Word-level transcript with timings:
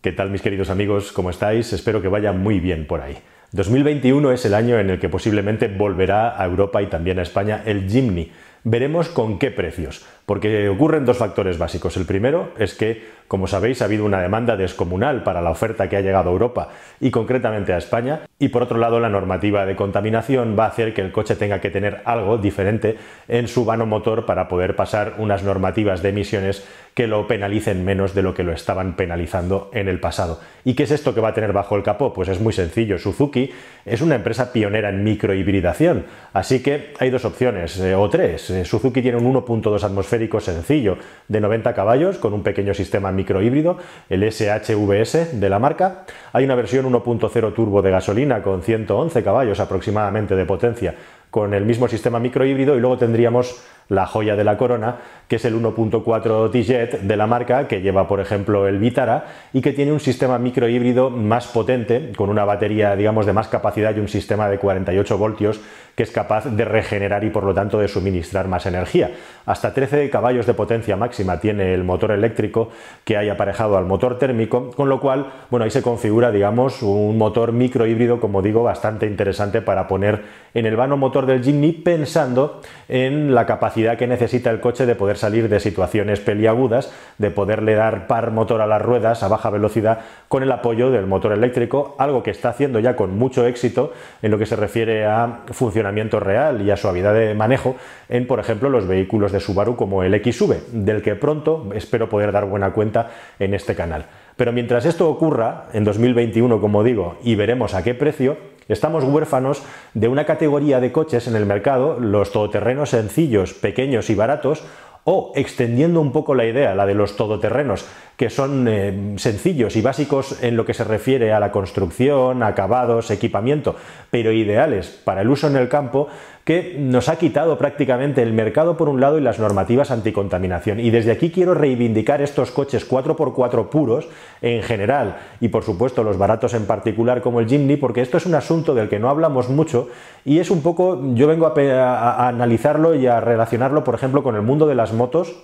¿Qué 0.00 0.12
tal 0.12 0.30
mis 0.30 0.42
queridos 0.42 0.70
amigos? 0.70 1.10
¿Cómo 1.10 1.28
estáis? 1.28 1.72
Espero 1.72 2.00
que 2.00 2.06
vaya 2.06 2.30
muy 2.30 2.60
bien 2.60 2.86
por 2.86 3.00
ahí. 3.00 3.18
2021 3.50 4.30
es 4.30 4.44
el 4.44 4.54
año 4.54 4.78
en 4.78 4.90
el 4.90 5.00
que 5.00 5.08
posiblemente 5.08 5.66
volverá 5.66 6.40
a 6.40 6.46
Europa 6.46 6.80
y 6.80 6.86
también 6.86 7.18
a 7.18 7.22
España 7.22 7.64
el 7.66 7.90
Jimny. 7.90 8.30
Veremos 8.62 9.08
con 9.08 9.40
qué 9.40 9.50
precios, 9.50 10.06
porque 10.24 10.68
ocurren 10.68 11.04
dos 11.04 11.18
factores 11.18 11.58
básicos. 11.58 11.96
El 11.96 12.06
primero 12.06 12.52
es 12.58 12.74
que 12.74 13.18
como 13.28 13.46
sabéis, 13.46 13.82
ha 13.82 13.84
habido 13.84 14.06
una 14.06 14.22
demanda 14.22 14.56
descomunal 14.56 15.22
para 15.22 15.42
la 15.42 15.50
oferta 15.50 15.88
que 15.88 15.98
ha 15.98 16.00
llegado 16.00 16.30
a 16.30 16.32
Europa 16.32 16.70
y 16.98 17.10
concretamente 17.10 17.74
a 17.74 17.76
España. 17.76 18.22
Y 18.38 18.48
por 18.48 18.62
otro 18.62 18.78
lado, 18.78 19.00
la 19.00 19.10
normativa 19.10 19.66
de 19.66 19.76
contaminación 19.76 20.56
va 20.58 20.64
a 20.64 20.68
hacer 20.68 20.94
que 20.94 21.02
el 21.02 21.12
coche 21.12 21.36
tenga 21.36 21.60
que 21.60 21.68
tener 21.68 22.00
algo 22.06 22.38
diferente 22.38 22.96
en 23.28 23.46
su 23.46 23.66
vano 23.66 23.84
motor 23.84 24.24
para 24.24 24.48
poder 24.48 24.74
pasar 24.74 25.16
unas 25.18 25.42
normativas 25.42 26.02
de 26.02 26.08
emisiones 26.08 26.66
que 26.98 27.06
lo 27.06 27.28
penalicen 27.28 27.84
menos 27.84 28.12
de 28.12 28.22
lo 28.22 28.34
que 28.34 28.42
lo 28.42 28.52
estaban 28.52 28.96
penalizando 28.96 29.70
en 29.72 29.86
el 29.86 30.00
pasado. 30.00 30.40
¿Y 30.64 30.74
qué 30.74 30.82
es 30.82 30.90
esto 30.90 31.14
que 31.14 31.20
va 31.20 31.28
a 31.28 31.32
tener 31.32 31.52
bajo 31.52 31.76
el 31.76 31.84
capó? 31.84 32.12
Pues 32.12 32.28
es 32.28 32.40
muy 32.40 32.52
sencillo. 32.52 32.98
Suzuki 32.98 33.52
es 33.86 34.00
una 34.00 34.16
empresa 34.16 34.52
pionera 34.52 34.88
en 34.88 35.04
microhibridación, 35.04 36.06
así 36.32 36.60
que 36.60 36.94
hay 36.98 37.10
dos 37.10 37.24
opciones, 37.24 37.78
eh, 37.78 37.94
o 37.94 38.10
tres. 38.10 38.50
Eh, 38.50 38.64
Suzuki 38.64 39.00
tiene 39.00 39.16
un 39.16 39.32
1.2 39.32 39.80
atmosférico 39.84 40.40
sencillo 40.40 40.98
de 41.28 41.40
90 41.40 41.72
caballos 41.72 42.18
con 42.18 42.34
un 42.34 42.42
pequeño 42.42 42.74
sistema 42.74 43.12
microhíbrido, 43.12 43.78
el 44.08 44.24
SHVS 44.24 45.38
de 45.38 45.48
la 45.48 45.60
marca. 45.60 46.04
Hay 46.32 46.44
una 46.44 46.56
versión 46.56 46.84
1.0 46.84 47.54
turbo 47.54 47.80
de 47.80 47.92
gasolina 47.92 48.42
con 48.42 48.62
111 48.62 49.22
caballos 49.22 49.60
aproximadamente 49.60 50.34
de 50.34 50.44
potencia 50.46 50.96
con 51.30 51.52
el 51.54 51.64
mismo 51.64 51.88
sistema 51.88 52.18
microhíbrido 52.18 52.76
y 52.76 52.80
luego 52.80 52.96
tendríamos 52.98 53.62
la 53.88 54.06
joya 54.06 54.36
de 54.36 54.44
la 54.44 54.56
corona, 54.56 54.96
que 55.28 55.36
es 55.36 55.44
el 55.44 55.54
1.4 55.54 56.50
T-Jet 56.50 57.00
de 57.00 57.16
la 57.16 57.26
marca, 57.26 57.68
que 57.68 57.80
lleva, 57.80 58.08
por 58.08 58.20
ejemplo, 58.20 58.66
el 58.68 58.78
Vitara 58.78 59.26
y 59.52 59.60
que 59.60 59.72
tiene 59.72 59.92
un 59.92 60.00
sistema 60.00 60.38
microhíbrido 60.38 61.10
más 61.10 61.46
potente, 61.46 62.12
con 62.16 62.30
una 62.30 62.44
batería, 62.44 62.96
digamos, 62.96 63.26
de 63.26 63.32
más 63.32 63.48
capacidad 63.48 63.94
y 63.96 64.00
un 64.00 64.08
sistema 64.08 64.48
de 64.48 64.58
48 64.58 65.18
voltios 65.18 65.60
que 65.94 66.04
es 66.04 66.12
capaz 66.12 66.44
de 66.44 66.64
regenerar 66.64 67.24
y, 67.24 67.30
por 67.30 67.42
lo 67.42 67.52
tanto, 67.52 67.80
de 67.80 67.88
suministrar 67.88 68.46
más 68.46 68.66
energía. 68.66 69.10
Hasta 69.46 69.74
13 69.74 70.08
caballos 70.10 70.46
de 70.46 70.54
potencia 70.54 70.96
máxima 70.96 71.40
tiene 71.40 71.74
el 71.74 71.82
motor 71.82 72.12
eléctrico 72.12 72.70
que 73.04 73.16
hay 73.16 73.28
aparejado 73.30 73.76
al 73.76 73.84
motor 73.84 74.16
térmico, 74.16 74.70
con 74.70 74.88
lo 74.88 75.00
cual, 75.00 75.26
bueno, 75.50 75.64
ahí 75.64 75.72
se 75.72 75.82
configura, 75.82 76.30
digamos, 76.30 76.82
un 76.82 77.18
motor 77.18 77.52
microhíbrido, 77.52 78.20
como 78.20 78.42
digo, 78.42 78.62
bastante 78.62 79.06
interesante 79.06 79.60
para 79.60 79.88
poner 79.88 80.22
en 80.54 80.66
el 80.66 80.76
vano 80.76 80.96
motor 80.96 81.26
del 81.26 81.42
Jimny 81.42 81.72
pensando 81.72 82.60
en 82.88 83.34
la 83.34 83.44
capacidad 83.44 83.77
que 83.78 84.06
necesita 84.06 84.50
el 84.50 84.60
coche 84.60 84.86
de 84.86 84.94
poder 84.94 85.16
salir 85.16 85.48
de 85.48 85.60
situaciones 85.60 86.20
peliagudas, 86.20 86.92
de 87.18 87.30
poderle 87.30 87.74
dar 87.74 88.06
par 88.06 88.32
motor 88.32 88.60
a 88.60 88.66
las 88.66 88.82
ruedas 88.82 89.22
a 89.22 89.28
baja 89.28 89.50
velocidad 89.50 90.00
con 90.28 90.42
el 90.42 90.50
apoyo 90.50 90.90
del 90.90 91.06
motor 91.06 91.32
eléctrico, 91.32 91.94
algo 91.98 92.22
que 92.22 92.30
está 92.30 92.48
haciendo 92.48 92.80
ya 92.80 92.96
con 92.96 93.16
mucho 93.16 93.46
éxito 93.46 93.92
en 94.22 94.30
lo 94.30 94.38
que 94.38 94.46
se 94.46 94.56
refiere 94.56 95.06
a 95.06 95.40
funcionamiento 95.52 96.18
real 96.18 96.62
y 96.62 96.70
a 96.70 96.76
suavidad 96.76 97.14
de 97.14 97.34
manejo 97.34 97.76
en, 98.08 98.26
por 98.26 98.40
ejemplo, 98.40 98.68
los 98.68 98.86
vehículos 98.86 99.32
de 99.32 99.40
Subaru 99.40 99.76
como 99.76 100.02
el 100.02 100.12
XV, 100.12 100.72
del 100.72 101.02
que 101.02 101.14
pronto 101.14 101.70
espero 101.74 102.08
poder 102.08 102.32
dar 102.32 102.46
buena 102.46 102.72
cuenta 102.72 103.10
en 103.38 103.54
este 103.54 103.74
canal. 103.74 104.06
Pero 104.36 104.52
mientras 104.52 104.84
esto 104.84 105.08
ocurra, 105.08 105.66
en 105.72 105.84
2021, 105.84 106.60
como 106.60 106.84
digo, 106.84 107.18
y 107.22 107.34
veremos 107.34 107.74
a 107.74 107.82
qué 107.82 107.94
precio, 107.94 108.36
Estamos 108.68 109.02
huérfanos 109.02 109.62
de 109.94 110.08
una 110.08 110.26
categoría 110.26 110.78
de 110.78 110.92
coches 110.92 111.26
en 111.26 111.34
el 111.34 111.46
mercado, 111.46 111.98
los 111.98 112.32
todoterrenos 112.32 112.90
sencillos, 112.90 113.54
pequeños 113.54 114.10
y 114.10 114.14
baratos, 114.14 114.62
o 115.10 115.32
extendiendo 115.34 116.02
un 116.02 116.12
poco 116.12 116.34
la 116.34 116.44
idea, 116.44 116.74
la 116.74 116.84
de 116.84 116.92
los 116.92 117.16
todoterrenos, 117.16 117.86
que 118.18 118.28
son 118.28 118.66
eh, 118.68 119.14
sencillos 119.16 119.74
y 119.76 119.80
básicos 119.80 120.42
en 120.42 120.54
lo 120.54 120.66
que 120.66 120.74
se 120.74 120.84
refiere 120.84 121.32
a 121.32 121.40
la 121.40 121.50
construcción, 121.50 122.42
acabados, 122.42 123.10
equipamiento, 123.10 123.74
pero 124.10 124.32
ideales 124.32 124.88
para 125.04 125.22
el 125.22 125.30
uso 125.30 125.46
en 125.46 125.56
el 125.56 125.70
campo, 125.70 126.08
que 126.48 126.76
nos 126.78 127.10
ha 127.10 127.18
quitado 127.18 127.58
prácticamente 127.58 128.22
el 128.22 128.32
mercado 128.32 128.78
por 128.78 128.88
un 128.88 129.02
lado 129.02 129.18
y 129.18 129.20
las 129.20 129.38
normativas 129.38 129.90
anticontaminación. 129.90 130.80
Y 130.80 130.88
desde 130.88 131.12
aquí 131.12 131.28
quiero 131.28 131.52
reivindicar 131.52 132.22
estos 132.22 132.52
coches 132.52 132.88
4x4 132.88 133.68
puros 133.68 134.08
en 134.40 134.62
general 134.62 135.18
y 135.42 135.48
por 135.48 135.62
supuesto 135.62 136.02
los 136.02 136.16
baratos 136.16 136.54
en 136.54 136.64
particular 136.64 137.20
como 137.20 137.40
el 137.40 137.48
Jimny, 137.50 137.76
porque 137.76 138.00
esto 138.00 138.16
es 138.16 138.24
un 138.24 138.34
asunto 138.34 138.74
del 138.74 138.88
que 138.88 138.98
no 138.98 139.10
hablamos 139.10 139.50
mucho 139.50 139.90
y 140.24 140.38
es 140.38 140.50
un 140.50 140.62
poco, 140.62 140.98
yo 141.12 141.26
vengo 141.26 141.46
a 141.46 142.28
analizarlo 142.28 142.94
y 142.94 143.06
a 143.06 143.20
relacionarlo, 143.20 143.84
por 143.84 143.94
ejemplo, 143.94 144.22
con 144.22 144.34
el 144.34 144.40
mundo 144.40 144.66
de 144.66 144.74
las 144.74 144.94
motos 144.94 145.36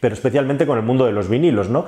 pero 0.00 0.14
especialmente 0.14 0.66
con 0.66 0.78
el 0.78 0.84
mundo 0.84 1.04
de 1.04 1.12
los 1.12 1.28
vinilos, 1.28 1.68
¿no? 1.68 1.84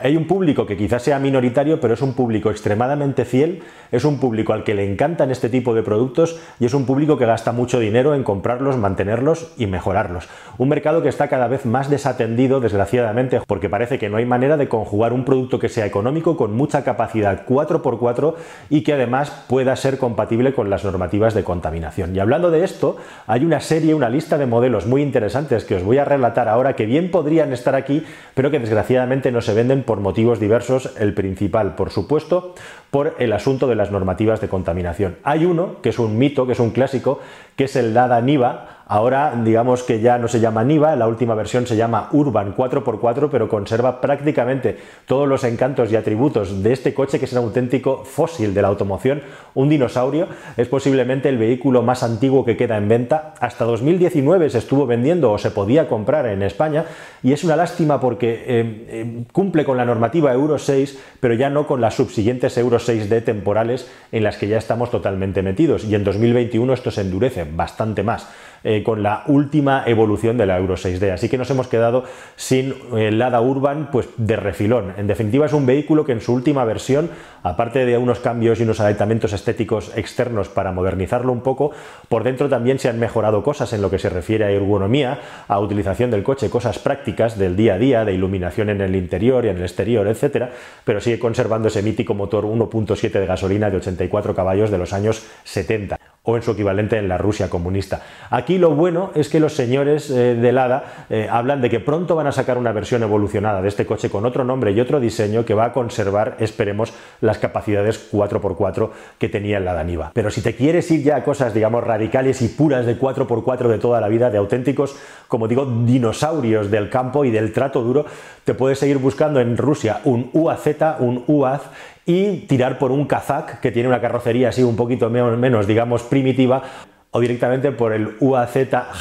Hay 0.00 0.16
un 0.16 0.28
público 0.28 0.64
que 0.64 0.76
quizás 0.76 1.02
sea 1.02 1.18
minoritario, 1.18 1.80
pero 1.80 1.94
es 1.94 2.02
un 2.02 2.14
público 2.14 2.50
extremadamente 2.50 3.24
fiel, 3.24 3.64
es 3.90 4.04
un 4.04 4.20
público 4.20 4.52
al 4.52 4.62
que 4.62 4.74
le 4.74 4.88
encantan 4.88 5.32
este 5.32 5.48
tipo 5.48 5.74
de 5.74 5.82
productos 5.82 6.38
y 6.60 6.66
es 6.66 6.74
un 6.74 6.86
público 6.86 7.18
que 7.18 7.26
gasta 7.26 7.50
mucho 7.50 7.80
dinero 7.80 8.14
en 8.14 8.22
comprarlos, 8.22 8.76
mantenerlos 8.76 9.52
y 9.56 9.66
mejorarlos. 9.66 10.28
Un 10.56 10.68
mercado 10.68 11.02
que 11.02 11.08
está 11.08 11.26
cada 11.26 11.48
vez 11.48 11.66
más 11.66 11.90
desatendido, 11.90 12.60
desgraciadamente, 12.60 13.40
porque 13.44 13.68
parece 13.68 13.98
que 13.98 14.08
no 14.08 14.18
hay 14.18 14.24
manera 14.24 14.56
de 14.56 14.68
conjugar 14.68 15.12
un 15.12 15.24
producto 15.24 15.58
que 15.58 15.68
sea 15.68 15.86
económico 15.86 16.36
con 16.36 16.54
mucha 16.54 16.84
capacidad 16.84 17.44
4x4 17.44 18.34
y 18.70 18.82
que 18.82 18.92
además 18.92 19.46
pueda 19.48 19.74
ser 19.74 19.98
compatible 19.98 20.54
con 20.54 20.70
las 20.70 20.84
normativas 20.84 21.34
de 21.34 21.42
contaminación. 21.42 22.14
Y 22.14 22.20
hablando 22.20 22.52
de 22.52 22.62
esto, 22.62 22.98
hay 23.26 23.44
una 23.44 23.58
serie, 23.58 23.94
una 23.94 24.10
lista 24.10 24.38
de 24.38 24.46
modelos 24.46 24.86
muy 24.86 25.02
interesantes 25.02 25.64
que 25.64 25.74
os 25.74 25.82
voy 25.82 25.98
a 25.98 26.04
relatar 26.04 26.48
ahora 26.48 26.76
que 26.76 26.86
bien 26.86 27.10
podrían 27.10 27.52
estar 27.52 27.74
aquí, 27.74 28.04
pero 28.34 28.52
que 28.52 28.60
desgraciadamente 28.60 29.32
no 29.32 29.40
se 29.40 29.54
venden 29.54 29.82
por 29.88 30.00
motivos 30.00 30.38
diversos. 30.38 30.92
El 30.98 31.14
principal, 31.14 31.74
por 31.74 31.88
supuesto, 31.88 32.54
por 32.90 33.14
el 33.18 33.32
asunto 33.32 33.66
de 33.68 33.74
las 33.74 33.90
normativas 33.90 34.38
de 34.38 34.48
contaminación. 34.48 35.16
Hay 35.24 35.46
uno, 35.46 35.80
que 35.80 35.88
es 35.88 35.98
un 35.98 36.18
mito, 36.18 36.44
que 36.44 36.52
es 36.52 36.60
un 36.60 36.72
clásico, 36.72 37.20
que 37.56 37.64
es 37.64 37.74
el 37.74 37.94
Dada 37.94 38.20
Niva, 38.20 38.77
Ahora 38.90 39.34
digamos 39.44 39.82
que 39.82 40.00
ya 40.00 40.16
no 40.16 40.28
se 40.28 40.40
llama 40.40 40.64
Niva, 40.64 40.96
la 40.96 41.06
última 41.08 41.34
versión 41.34 41.66
se 41.66 41.76
llama 41.76 42.08
Urban 42.12 42.56
4x4, 42.56 43.28
pero 43.30 43.46
conserva 43.46 44.00
prácticamente 44.00 44.78
todos 45.06 45.28
los 45.28 45.44
encantos 45.44 45.92
y 45.92 45.96
atributos 45.96 46.62
de 46.62 46.72
este 46.72 46.94
coche 46.94 47.18
que 47.18 47.26
es 47.26 47.32
un 47.32 47.40
auténtico 47.40 48.02
fósil 48.06 48.54
de 48.54 48.62
la 48.62 48.68
automoción, 48.68 49.20
un 49.54 49.68
dinosaurio, 49.68 50.28
es 50.56 50.68
posiblemente 50.68 51.28
el 51.28 51.36
vehículo 51.36 51.82
más 51.82 52.02
antiguo 52.02 52.46
que 52.46 52.56
queda 52.56 52.78
en 52.78 52.88
venta. 52.88 53.34
Hasta 53.40 53.66
2019 53.66 54.48
se 54.48 54.56
estuvo 54.56 54.86
vendiendo 54.86 55.32
o 55.32 55.36
se 55.36 55.50
podía 55.50 55.86
comprar 55.86 56.26
en 56.26 56.42
España 56.42 56.86
y 57.22 57.32
es 57.32 57.44
una 57.44 57.56
lástima 57.56 58.00
porque 58.00 58.42
eh, 58.46 58.86
eh, 58.88 59.24
cumple 59.32 59.66
con 59.66 59.76
la 59.76 59.84
normativa 59.84 60.32
Euro 60.32 60.58
6, 60.58 60.98
pero 61.20 61.34
ya 61.34 61.50
no 61.50 61.66
con 61.66 61.82
las 61.82 61.92
subsiguientes 61.94 62.56
Euro 62.56 62.78
6D 62.78 63.22
temporales 63.22 63.86
en 64.12 64.24
las 64.24 64.38
que 64.38 64.48
ya 64.48 64.56
estamos 64.56 64.90
totalmente 64.90 65.42
metidos 65.42 65.84
y 65.84 65.94
en 65.94 66.04
2021 66.04 66.72
esto 66.72 66.90
se 66.90 67.02
endurece 67.02 67.44
bastante 67.44 68.02
más. 68.02 68.28
Eh, 68.64 68.82
con 68.82 69.04
la 69.04 69.22
última 69.28 69.84
evolución 69.86 70.36
de 70.36 70.44
la 70.44 70.58
Euro 70.58 70.74
6D. 70.74 71.12
Así 71.12 71.28
que 71.28 71.38
nos 71.38 71.48
hemos 71.50 71.68
quedado 71.68 72.02
sin 72.34 72.74
el 72.96 73.16
Lada 73.16 73.40
Urban 73.40 73.90
pues, 73.92 74.08
de 74.16 74.34
refilón. 74.34 74.94
En 74.96 75.06
definitiva 75.06 75.46
es 75.46 75.52
un 75.52 75.64
vehículo 75.64 76.04
que 76.04 76.10
en 76.10 76.20
su 76.20 76.32
última 76.32 76.64
versión, 76.64 77.08
aparte 77.44 77.86
de 77.86 77.96
unos 77.96 78.18
cambios 78.18 78.58
y 78.58 78.64
unos 78.64 78.80
adaptamientos 78.80 79.32
estéticos 79.32 79.92
externos 79.96 80.48
para 80.48 80.72
modernizarlo 80.72 81.32
un 81.32 81.42
poco, 81.42 81.70
por 82.08 82.24
dentro 82.24 82.48
también 82.48 82.80
se 82.80 82.88
han 82.88 82.98
mejorado 82.98 83.44
cosas 83.44 83.72
en 83.72 83.80
lo 83.80 83.90
que 83.90 84.00
se 84.00 84.08
refiere 84.10 84.44
a 84.44 84.50
ergonomía, 84.50 85.20
a 85.46 85.60
utilización 85.60 86.10
del 86.10 86.24
coche, 86.24 86.50
cosas 86.50 86.80
prácticas 86.80 87.38
del 87.38 87.54
día 87.54 87.74
a 87.74 87.78
día, 87.78 88.04
de 88.04 88.14
iluminación 88.14 88.70
en 88.70 88.80
el 88.80 88.96
interior 88.96 89.44
y 89.44 89.50
en 89.50 89.58
el 89.58 89.62
exterior, 89.62 90.08
etcétera, 90.08 90.50
pero 90.84 91.00
sigue 91.00 91.20
conservando 91.20 91.68
ese 91.68 91.82
mítico 91.82 92.14
motor 92.14 92.44
1.7 92.44 93.12
de 93.12 93.26
gasolina 93.26 93.70
de 93.70 93.76
84 93.76 94.34
caballos 94.34 94.72
de 94.72 94.78
los 94.78 94.92
años 94.92 95.24
70 95.44 95.97
o 96.28 96.36
en 96.36 96.42
su 96.42 96.50
equivalente 96.50 96.98
en 96.98 97.08
la 97.08 97.16
Rusia 97.16 97.48
comunista. 97.48 98.02
Aquí 98.28 98.58
lo 98.58 98.74
bueno 98.74 99.12
es 99.14 99.30
que 99.30 99.40
los 99.40 99.54
señores 99.54 100.10
eh, 100.10 100.34
de 100.34 100.52
Lada 100.52 101.06
eh, 101.08 101.26
hablan 101.30 101.62
de 101.62 101.70
que 101.70 101.80
pronto 101.80 102.14
van 102.14 102.26
a 102.26 102.32
sacar 102.32 102.58
una 102.58 102.70
versión 102.72 103.02
evolucionada 103.02 103.62
de 103.62 103.68
este 103.68 103.86
coche 103.86 104.10
con 104.10 104.26
otro 104.26 104.44
nombre 104.44 104.72
y 104.72 104.80
otro 104.80 105.00
diseño 105.00 105.46
que 105.46 105.54
va 105.54 105.64
a 105.64 105.72
conservar, 105.72 106.36
esperemos, 106.38 106.92
las 107.22 107.38
capacidades 107.38 108.12
4x4 108.12 108.90
que 109.18 109.30
tenía 109.30 109.56
el 109.56 109.64
Lada 109.64 109.84
Niva. 109.84 110.10
Pero 110.12 110.30
si 110.30 110.42
te 110.42 110.54
quieres 110.54 110.90
ir 110.90 111.02
ya 111.02 111.16
a 111.16 111.24
cosas, 111.24 111.54
digamos, 111.54 111.82
radicales 111.82 112.42
y 112.42 112.48
puras 112.48 112.84
de 112.84 113.00
4x4 113.00 113.66
de 113.66 113.78
toda 113.78 113.98
la 113.98 114.08
vida, 114.08 114.28
de 114.28 114.36
auténticos, 114.36 114.96
como 115.28 115.48
digo, 115.48 115.64
dinosaurios 115.64 116.70
del 116.70 116.90
campo 116.90 117.24
y 117.24 117.30
del 117.30 117.54
trato 117.54 117.82
duro, 117.82 118.04
te 118.44 118.52
puedes 118.52 118.78
seguir 118.78 118.98
buscando 118.98 119.40
en 119.40 119.56
Rusia 119.56 120.02
un 120.04 120.28
UAZ, 120.34 120.66
un 120.98 121.24
UAZ 121.26 121.62
y 122.08 122.46
tirar 122.46 122.78
por 122.78 122.90
un 122.90 123.04
Kazak 123.04 123.60
que 123.60 123.70
tiene 123.70 123.86
una 123.86 124.00
carrocería 124.00 124.48
así 124.48 124.62
un 124.62 124.76
poquito 124.76 125.10
menos, 125.10 125.66
digamos, 125.66 126.02
primitiva 126.04 126.62
o 127.10 127.20
directamente 127.20 127.70
por 127.70 127.92
el 127.92 128.16
UAZ 128.18 128.56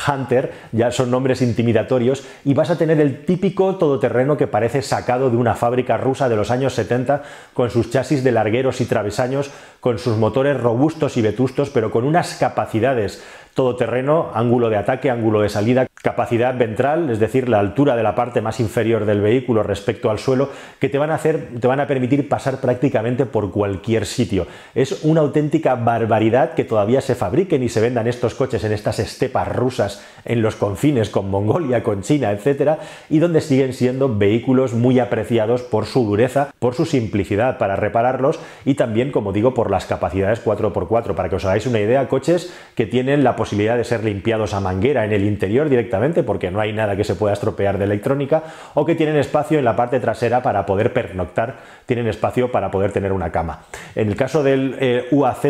Hunter, 0.07 0.51
ya 0.73 0.91
son 0.91 1.09
nombres 1.09 1.41
intimidatorios, 1.41 2.25
y 2.43 2.53
vas 2.53 2.69
a 2.69 2.77
tener 2.77 2.99
el 2.99 3.25
típico 3.25 3.75
todoterreno 3.75 4.35
que 4.35 4.47
parece 4.47 4.81
sacado 4.81 5.29
de 5.29 5.37
una 5.37 5.55
fábrica 5.55 5.97
rusa 5.97 6.27
de 6.27 6.35
los 6.35 6.51
años 6.51 6.73
70, 6.73 7.23
con 7.53 7.69
sus 7.69 7.91
chasis 7.91 8.25
de 8.25 8.33
largueros 8.33 8.81
y 8.81 8.85
travesaños, 8.85 9.51
con 9.79 9.99
sus 9.99 10.17
motores 10.17 10.59
robustos 10.59 11.15
y 11.15 11.21
vetustos, 11.21 11.69
pero 11.69 11.91
con 11.91 12.03
unas 12.03 12.35
capacidades 12.35 13.23
todoterreno, 13.57 14.29
ángulo 14.35 14.69
de 14.69 14.77
ataque, 14.77 15.09
ángulo 15.09 15.41
de 15.41 15.49
salida, 15.49 15.87
capacidad 16.03 16.55
ventral, 16.55 17.09
es 17.09 17.17
decir, 17.17 17.49
la 17.49 17.57
altura 17.57 17.95
de 17.95 18.03
la 18.03 18.13
parte 18.13 18.39
más 18.39 18.59
inferior 18.59 19.05
del 19.05 19.19
vehículo 19.19 19.63
respecto 19.63 20.11
al 20.11 20.19
suelo, 20.19 20.51
que 20.77 20.89
te 20.89 20.99
van 20.99 21.09
a 21.09 21.15
hacer, 21.15 21.47
te 21.59 21.65
van 21.65 21.79
a 21.79 21.87
permitir 21.87 22.29
pasar 22.29 22.61
prácticamente 22.61 23.25
por 23.25 23.51
cualquier 23.51 24.05
sitio. 24.05 24.45
Es 24.75 25.03
una 25.03 25.21
auténtica 25.21 25.73
barbaridad 25.73 26.53
que 26.53 26.65
todavía 26.65 27.01
se 27.01 27.15
fabriquen 27.15 27.63
y 27.63 27.69
se 27.69 27.81
vendan 27.81 28.05
estos 28.05 28.35
coches 28.35 28.63
en 28.63 28.73
estas 28.73 28.99
estepas 28.99 29.47
rusas, 29.47 30.05
en 30.23 30.43
los 30.43 30.55
confines 30.55 31.09
con 31.09 31.31
Mongolia, 31.31 31.81
con 31.81 32.03
China, 32.03 32.29
etcétera, 32.29 32.77
y 33.09 33.17
donde 33.17 33.41
siguen 33.41 33.73
siendo 33.73 34.15
vehículos 34.15 34.75
muy 34.75 34.99
apreciados 34.99 35.63
por 35.63 35.87
su 35.87 36.05
dureza, 36.05 36.51
por 36.59 36.75
su 36.75 36.85
simplicidad 36.85 37.57
para 37.57 37.75
repararlos 37.75 38.39
y 38.65 38.75
también, 38.75 39.11
como 39.11 39.33
digo, 39.33 39.55
por 39.55 39.71
las 39.71 39.87
capacidades 39.87 40.45
4x4. 40.45 41.15
Para 41.15 41.29
que 41.29 41.37
os 41.37 41.45
hagáis 41.45 41.65
una 41.65 41.79
idea, 41.79 42.07
coches 42.07 42.53
que 42.75 42.85
tienen 42.85 43.23
la 43.23 43.31
posibilidad 43.31 43.46
de 43.49 43.83
ser 43.83 44.03
limpiados 44.03 44.53
a 44.53 44.59
manguera 44.59 45.05
en 45.05 45.13
el 45.13 45.23
interior 45.23 45.69
directamente 45.69 46.23
porque 46.23 46.51
no 46.51 46.59
hay 46.59 46.73
nada 46.73 46.95
que 46.95 47.03
se 47.03 47.15
pueda 47.15 47.33
estropear 47.33 47.77
de 47.77 47.85
electrónica 47.85 48.43
o 48.73 48.85
que 48.85 48.95
tienen 48.95 49.15
espacio 49.17 49.59
en 49.59 49.65
la 49.65 49.75
parte 49.75 49.99
trasera 49.99 50.41
para 50.41 50.65
poder 50.65 50.93
pernoctar, 50.93 51.57
tienen 51.85 52.07
espacio 52.07 52.51
para 52.51 52.71
poder 52.71 52.91
tener 52.91 53.11
una 53.11 53.31
cama. 53.31 53.63
En 53.95 54.07
el 54.09 54.15
caso 54.15 54.43
del 54.43 54.75
eh, 54.79 55.07
UAZ 55.11 55.45